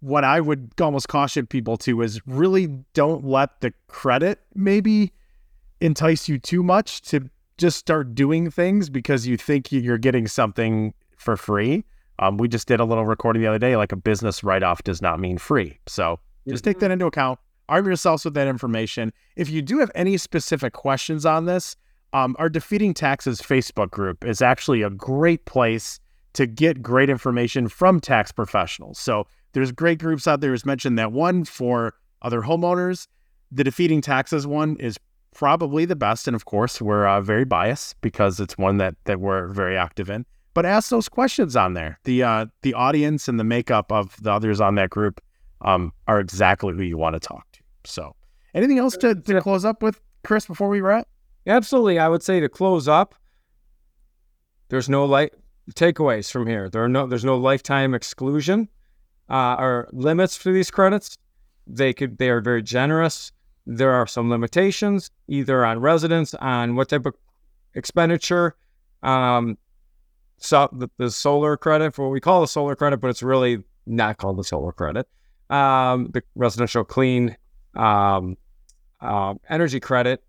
What 0.00 0.24
I 0.24 0.40
would 0.40 0.72
almost 0.80 1.08
caution 1.08 1.46
people 1.46 1.76
to 1.78 2.02
is 2.02 2.20
really 2.26 2.66
don't 2.94 3.24
let 3.24 3.60
the 3.60 3.72
credit 3.88 4.40
maybe 4.54 5.12
entice 5.80 6.28
you 6.28 6.38
too 6.38 6.62
much 6.62 7.02
to 7.02 7.28
just 7.58 7.78
start 7.78 8.14
doing 8.14 8.50
things 8.50 8.90
because 8.90 9.26
you 9.26 9.36
think 9.36 9.70
you're 9.70 9.98
getting 9.98 10.26
something 10.26 10.92
for 11.16 11.36
free. 11.36 11.84
Um, 12.18 12.36
we 12.36 12.48
just 12.48 12.68
did 12.68 12.80
a 12.80 12.84
little 12.84 13.06
recording 13.06 13.42
the 13.42 13.48
other 13.48 13.58
day, 13.58 13.76
like 13.76 13.92
a 13.92 13.96
business 13.96 14.44
write 14.44 14.62
off 14.62 14.82
does 14.84 15.02
not 15.02 15.18
mean 15.20 15.38
free. 15.38 15.78
So 15.86 16.20
just 16.48 16.64
take 16.64 16.78
that 16.80 16.90
into 16.90 17.06
account. 17.06 17.38
Arm 17.68 17.86
yourselves 17.86 18.24
with 18.24 18.34
that 18.34 18.46
information. 18.46 19.12
If 19.36 19.48
you 19.48 19.62
do 19.62 19.78
have 19.78 19.90
any 19.94 20.16
specific 20.16 20.74
questions 20.74 21.24
on 21.24 21.46
this, 21.46 21.76
um, 22.12 22.36
our 22.38 22.48
Defeating 22.48 22.94
Taxes 22.94 23.40
Facebook 23.40 23.90
group 23.90 24.24
is 24.24 24.40
actually 24.42 24.82
a 24.82 24.90
great 24.90 25.44
place 25.46 25.98
to 26.34 26.46
get 26.46 26.82
great 26.82 27.08
information 27.08 27.68
from 27.68 28.00
tax 28.00 28.30
professionals. 28.30 28.98
So 28.98 29.26
there's 29.52 29.72
great 29.72 29.98
groups 29.98 30.28
out 30.28 30.40
there. 30.40 30.52
As 30.52 30.66
mentioned, 30.66 30.98
that 30.98 31.12
one 31.12 31.44
for 31.44 31.94
other 32.22 32.42
homeowners. 32.42 33.08
The 33.50 33.64
Defeating 33.64 34.00
Taxes 34.00 34.46
one 34.46 34.76
is 34.76 34.98
probably 35.34 35.84
the 35.84 35.96
best. 35.96 36.26
And 36.26 36.34
of 36.34 36.44
course, 36.44 36.80
we're 36.80 37.06
uh, 37.06 37.20
very 37.20 37.44
biased 37.44 38.00
because 38.00 38.40
it's 38.40 38.56
one 38.56 38.78
that 38.78 38.94
that 39.04 39.20
we're 39.20 39.48
very 39.48 39.76
active 39.76 40.08
in. 40.08 40.24
But 40.54 40.64
ask 40.64 40.88
those 40.88 41.08
questions 41.08 41.56
on 41.56 41.74
there. 41.74 41.98
The 42.04 42.22
uh, 42.22 42.46
the 42.62 42.74
audience 42.74 43.28
and 43.28 43.38
the 43.38 43.44
makeup 43.44 43.92
of 43.92 44.16
the 44.22 44.32
others 44.32 44.60
on 44.60 44.76
that 44.76 44.90
group 44.90 45.20
um, 45.60 45.92
are 46.06 46.20
exactly 46.20 46.72
who 46.72 46.82
you 46.82 46.96
want 46.96 47.14
to 47.14 47.20
talk 47.20 47.50
to. 47.52 47.60
So, 47.84 48.14
anything 48.54 48.78
else 48.78 48.96
to, 48.98 49.14
to 49.14 49.40
close 49.40 49.64
up 49.64 49.82
with, 49.82 50.00
Chris, 50.22 50.46
before 50.46 50.68
we 50.68 50.80
wrap? 50.80 51.08
Absolutely. 51.46 51.98
I 51.98 52.08
would 52.08 52.22
say 52.22 52.40
to 52.40 52.48
close 52.48 52.88
up, 52.88 53.14
there's 54.68 54.88
no 54.88 55.04
light 55.04 55.34
takeaways 55.72 56.30
from 56.30 56.46
here. 56.46 56.68
There 56.68 56.84
are 56.84 56.88
no 56.88 57.06
there's 57.06 57.24
no 57.24 57.36
lifetime 57.36 57.94
exclusion 57.94 58.68
uh, 59.28 59.56
or 59.58 59.88
limits 59.92 60.36
for 60.36 60.52
these 60.52 60.70
credits. 60.70 61.16
They 61.66 61.92
could 61.92 62.18
they 62.18 62.30
are 62.30 62.40
very 62.40 62.62
generous. 62.62 63.32
There 63.66 63.92
are 63.92 64.06
some 64.06 64.30
limitations, 64.30 65.10
either 65.28 65.64
on 65.64 65.80
residents, 65.80 66.34
on 66.34 66.76
what 66.76 66.88
type 66.88 67.06
of 67.06 67.14
expenditure. 67.74 68.56
Um, 69.02 69.58
so 70.38 70.68
the, 70.72 70.88
the 70.98 71.10
solar 71.10 71.56
credit 71.56 71.94
for 71.94 72.04
what 72.04 72.12
we 72.12 72.20
call 72.20 72.40
the 72.40 72.46
solar 72.46 72.76
credit, 72.76 72.98
but 72.98 73.08
it's 73.08 73.22
really 73.22 73.62
not 73.86 74.18
called 74.18 74.38
the 74.38 74.44
solar 74.44 74.72
credit. 74.72 75.08
Um, 75.50 76.10
the 76.12 76.22
residential 76.34 76.84
clean 76.84 77.36
um, 77.74 78.36
uh, 79.00 79.34
energy 79.48 79.80
credit, 79.80 80.22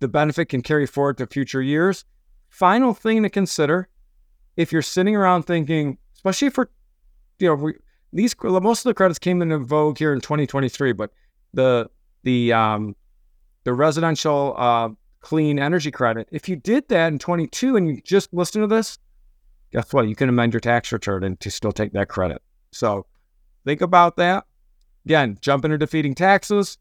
the 0.00 0.08
benefit 0.08 0.48
can 0.48 0.62
carry 0.62 0.86
forward 0.86 1.18
to 1.18 1.26
future 1.26 1.62
years. 1.62 2.04
Final 2.48 2.94
thing 2.94 3.22
to 3.22 3.30
consider 3.30 3.88
if 4.56 4.72
you're 4.72 4.82
sitting 4.82 5.14
around 5.14 5.44
thinking, 5.44 5.98
especially 6.14 6.50
for, 6.50 6.70
you 7.38 7.48
know, 7.48 7.54
we, 7.54 7.74
these 8.12 8.34
most 8.42 8.80
of 8.80 8.90
the 8.90 8.94
credits 8.94 9.18
came 9.18 9.42
into 9.42 9.58
vogue 9.58 9.98
here 9.98 10.12
in 10.12 10.20
2023, 10.20 10.92
but 10.92 11.10
the 11.52 11.88
the 12.26 12.52
um, 12.52 12.96
the 13.64 13.72
residential 13.72 14.54
uh, 14.58 14.90
clean 15.20 15.58
energy 15.58 15.90
credit. 15.90 16.28
If 16.30 16.48
you 16.48 16.56
did 16.56 16.88
that 16.88 17.12
in 17.12 17.18
22 17.18 17.76
and 17.76 17.88
you 17.88 18.02
just 18.02 18.34
listen 18.34 18.60
to 18.60 18.66
this, 18.66 18.98
guess 19.72 19.92
what? 19.92 20.08
You 20.08 20.16
can 20.16 20.28
amend 20.28 20.52
your 20.52 20.60
tax 20.60 20.92
return 20.92 21.22
and 21.24 21.38
to 21.40 21.50
still 21.50 21.72
take 21.72 21.92
that 21.92 22.08
credit. 22.08 22.42
So 22.72 23.06
think 23.64 23.80
about 23.80 24.16
that. 24.16 24.44
Again, 25.04 25.38
jump 25.40 25.64
into 25.64 25.78
defeating 25.78 26.14
taxes 26.14 26.78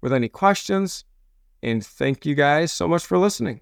with 0.00 0.12
any 0.12 0.28
questions. 0.28 1.04
And 1.62 1.84
thank 1.84 2.24
you 2.24 2.36
guys 2.36 2.70
so 2.70 2.86
much 2.86 3.04
for 3.04 3.18
listening. 3.18 3.60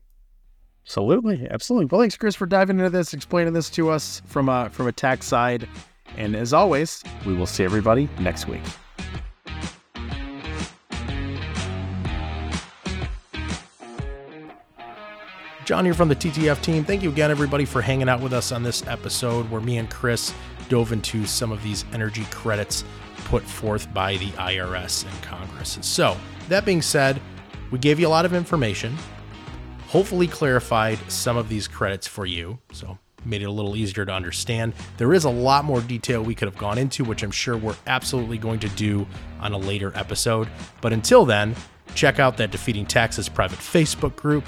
Absolutely, 0.85 1.49
absolutely. 1.51 1.87
Well, 1.87 2.03
thanks, 2.03 2.17
Chris, 2.17 2.37
for 2.37 2.47
diving 2.47 2.79
into 2.79 2.91
this, 2.91 3.15
explaining 3.15 3.55
this 3.55 3.71
to 3.71 3.89
us 3.91 4.21
from 4.27 4.51
a 4.51 4.69
from 4.71 4.87
a 4.87 4.93
tax 4.93 5.27
side. 5.27 5.67
And 6.17 6.37
as 6.37 6.53
always, 6.53 7.03
we 7.25 7.35
will 7.35 7.47
see 7.47 7.65
everybody 7.65 8.09
next 8.21 8.49
week. 8.49 8.63
John 15.67 15.85
here 15.85 15.95
from 15.95 16.09
the 16.09 16.15
TTF 16.15 16.63
team. 16.63 16.85
Thank 16.85 17.03
you 17.03 17.09
again, 17.09 17.29
everybody, 17.29 17.65
for 17.65 17.83
hanging 17.83 18.09
out 18.09 18.21
with 18.21 18.33
us 18.33 18.53
on 18.53 18.63
this 18.63 18.87
episode 18.87 19.51
where 19.51 19.61
me 19.61 19.79
and 19.79 19.91
Chris 19.91 20.33
dove 20.69 20.93
into 20.93 21.27
some 21.27 21.51
of 21.51 21.61
these 21.65 21.85
energy 21.93 22.25
credits 22.31 22.85
put 23.25 23.43
forth 23.43 23.93
by 23.93 24.17
the 24.19 24.29
IRS 24.29 25.05
and 25.05 25.23
Congress. 25.23 25.77
So, 25.81 26.17
that 26.49 26.65
being 26.65 26.83
said, 26.83 27.21
we 27.73 27.81
gave 27.81 27.99
you 27.99 28.07
a 28.07 28.09
lot 28.09 28.25
of 28.25 28.33
information, 28.33 28.97
hopefully 29.89 30.29
clarified 30.29 31.01
some 31.11 31.37
of 31.37 31.49
these 31.49 31.67
credits 31.67 32.07
for 32.07 32.27
you. 32.27 32.61
So, 32.71 32.97
made 33.25 33.43
it 33.43 33.47
a 33.47 33.51
little 33.51 33.75
easier 33.75 34.05
to 34.05 34.13
understand. 34.13 34.73
There 34.99 35.13
is 35.13 35.25
a 35.25 35.31
lot 35.31 35.65
more 35.65 35.81
detail 35.81 36.23
we 36.23 36.37
could 36.37 36.47
have 36.47 36.57
gone 36.57 36.79
into, 36.79 37.03
which 37.03 37.25
I'm 37.25 37.33
sure 37.33 37.57
we're 37.57 37.75
absolutely 37.89 38.39
going 38.39 38.61
to 38.61 38.69
do 38.69 39.05
on 39.41 39.53
a 39.53 39.59
later 39.59 39.91
episode. 39.97 40.47
But 40.81 40.93
until 40.93 41.25
then, 41.25 41.57
check 41.97 42.21
out 42.21 42.37
that 42.37 42.53
Defeating 42.53 42.87
Taxes 42.87 43.29
private 43.29 43.59
Facebook 43.59 44.15
group. 44.15 44.45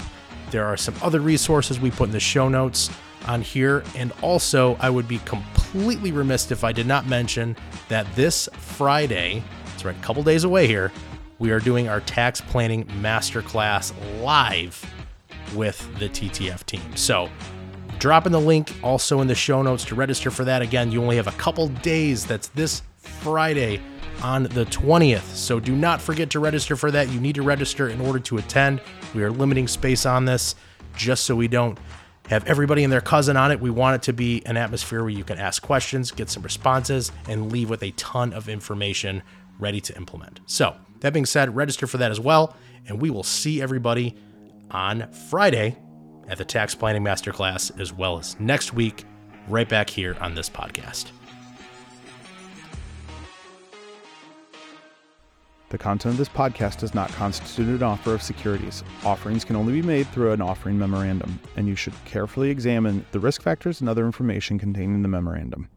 There 0.50 0.64
are 0.64 0.76
some 0.76 0.94
other 1.02 1.20
resources 1.20 1.78
we 1.78 1.90
put 1.90 2.08
in 2.08 2.12
the 2.12 2.20
show 2.20 2.48
notes 2.48 2.90
on 3.26 3.42
here. 3.42 3.84
And 3.94 4.12
also, 4.22 4.76
I 4.80 4.90
would 4.90 5.06
be 5.06 5.18
completely 5.20 6.12
remiss 6.12 6.50
if 6.50 6.64
I 6.64 6.72
did 6.72 6.86
not 6.86 7.06
mention 7.06 7.56
that 7.88 8.06
this 8.14 8.48
Friday, 8.54 9.42
it's 9.74 9.84
right 9.84 9.96
a 9.96 10.00
couple 10.00 10.22
days 10.22 10.44
away 10.44 10.66
here, 10.66 10.90
we 11.38 11.50
are 11.50 11.60
doing 11.60 11.88
our 11.88 12.00
tax 12.00 12.40
planning 12.40 12.84
masterclass 12.86 13.92
live 14.22 14.84
with 15.54 15.98
the 15.98 16.08
TTF 16.08 16.64
team. 16.64 16.96
So, 16.96 17.30
dropping 17.98 18.32
the 18.32 18.40
link 18.40 18.74
also 18.82 19.20
in 19.20 19.28
the 19.28 19.34
show 19.34 19.62
notes 19.62 19.84
to 19.86 19.94
register 19.94 20.30
for 20.30 20.44
that. 20.44 20.62
Again, 20.62 20.90
you 20.90 21.02
only 21.02 21.16
have 21.16 21.28
a 21.28 21.32
couple 21.32 21.68
days. 21.68 22.26
That's 22.26 22.48
this 22.48 22.82
Friday 22.98 23.80
on 24.22 24.44
the 24.44 24.64
20th. 24.66 25.34
So 25.34 25.60
do 25.60 25.74
not 25.74 26.00
forget 26.00 26.30
to 26.30 26.40
register 26.40 26.76
for 26.76 26.90
that. 26.90 27.10
You 27.10 27.20
need 27.20 27.34
to 27.36 27.42
register 27.42 27.88
in 27.88 28.00
order 28.00 28.18
to 28.20 28.38
attend. 28.38 28.80
We 29.14 29.22
are 29.22 29.30
limiting 29.30 29.68
space 29.68 30.06
on 30.06 30.24
this 30.24 30.54
just 30.96 31.24
so 31.24 31.36
we 31.36 31.48
don't 31.48 31.78
have 32.28 32.44
everybody 32.46 32.84
and 32.84 32.92
their 32.92 33.00
cousin 33.00 33.36
on 33.36 33.50
it. 33.50 33.60
We 33.60 33.70
want 33.70 33.96
it 33.96 34.02
to 34.02 34.12
be 34.12 34.44
an 34.46 34.56
atmosphere 34.56 35.00
where 35.00 35.10
you 35.10 35.24
can 35.24 35.38
ask 35.38 35.62
questions, 35.62 36.10
get 36.10 36.28
some 36.28 36.42
responses, 36.42 37.10
and 37.28 37.50
leave 37.50 37.70
with 37.70 37.82
a 37.82 37.90
ton 37.92 38.32
of 38.32 38.48
information 38.48 39.22
ready 39.58 39.80
to 39.80 39.96
implement. 39.96 40.40
So, 40.46 40.76
that 41.00 41.12
being 41.12 41.26
said, 41.26 41.54
register 41.54 41.86
for 41.86 41.98
that 41.98 42.10
as 42.10 42.20
well. 42.20 42.56
And 42.86 43.00
we 43.00 43.10
will 43.10 43.22
see 43.22 43.62
everybody 43.62 44.16
on 44.70 45.10
Friday 45.30 45.76
at 46.28 46.38
the 46.38 46.44
Tax 46.44 46.74
Planning 46.74 47.02
Masterclass, 47.02 47.78
as 47.80 47.92
well 47.92 48.18
as 48.18 48.38
next 48.38 48.72
week, 48.72 49.04
right 49.48 49.68
back 49.68 49.88
here 49.88 50.16
on 50.20 50.34
this 50.34 50.50
podcast. 50.50 51.06
The 55.70 55.76
content 55.76 56.14
of 56.14 56.18
this 56.18 56.30
podcast 56.30 56.78
does 56.78 56.94
not 56.94 57.10
constitute 57.10 57.68
an 57.68 57.82
offer 57.82 58.14
of 58.14 58.22
securities. 58.22 58.82
Offerings 59.04 59.44
can 59.44 59.54
only 59.54 59.74
be 59.74 59.82
made 59.82 60.06
through 60.08 60.32
an 60.32 60.40
offering 60.40 60.78
memorandum, 60.78 61.38
and 61.56 61.68
you 61.68 61.74
should 61.74 61.92
carefully 62.06 62.48
examine 62.48 63.04
the 63.12 63.20
risk 63.20 63.42
factors 63.42 63.80
and 63.80 63.88
other 63.88 64.06
information 64.06 64.58
contained 64.58 64.94
in 64.94 65.02
the 65.02 65.08
memorandum. 65.08 65.68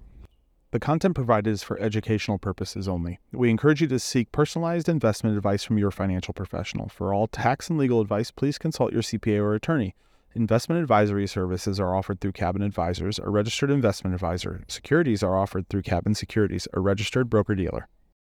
The 0.71 0.79
content 0.79 1.15
provided 1.15 1.51
is 1.51 1.61
for 1.61 1.77
educational 1.81 2.37
purposes 2.37 2.87
only. 2.87 3.19
We 3.33 3.49
encourage 3.49 3.81
you 3.81 3.87
to 3.87 3.99
seek 3.99 4.31
personalized 4.31 4.87
investment 4.87 5.35
advice 5.35 5.65
from 5.65 5.77
your 5.77 5.91
financial 5.91 6.33
professional. 6.33 6.87
For 6.87 7.13
all 7.13 7.27
tax 7.27 7.69
and 7.69 7.77
legal 7.77 7.99
advice, 7.99 8.31
please 8.31 8.57
consult 8.57 8.93
your 8.93 9.01
CPA 9.01 9.41
or 9.41 9.55
attorney. 9.55 9.93
Investment 10.33 10.79
advisory 10.79 11.27
services 11.27 11.81
are 11.81 11.93
offered 11.93 12.21
through 12.21 12.31
Cabin 12.31 12.61
Advisors, 12.61 13.19
a 13.19 13.29
registered 13.29 13.69
investment 13.69 14.13
advisor. 14.13 14.61
Securities 14.69 15.21
are 15.21 15.37
offered 15.37 15.67
through 15.67 15.81
Cabin 15.81 16.15
Securities, 16.15 16.69
a 16.71 16.79
registered 16.79 17.29
broker 17.29 17.55
dealer. 17.55 17.89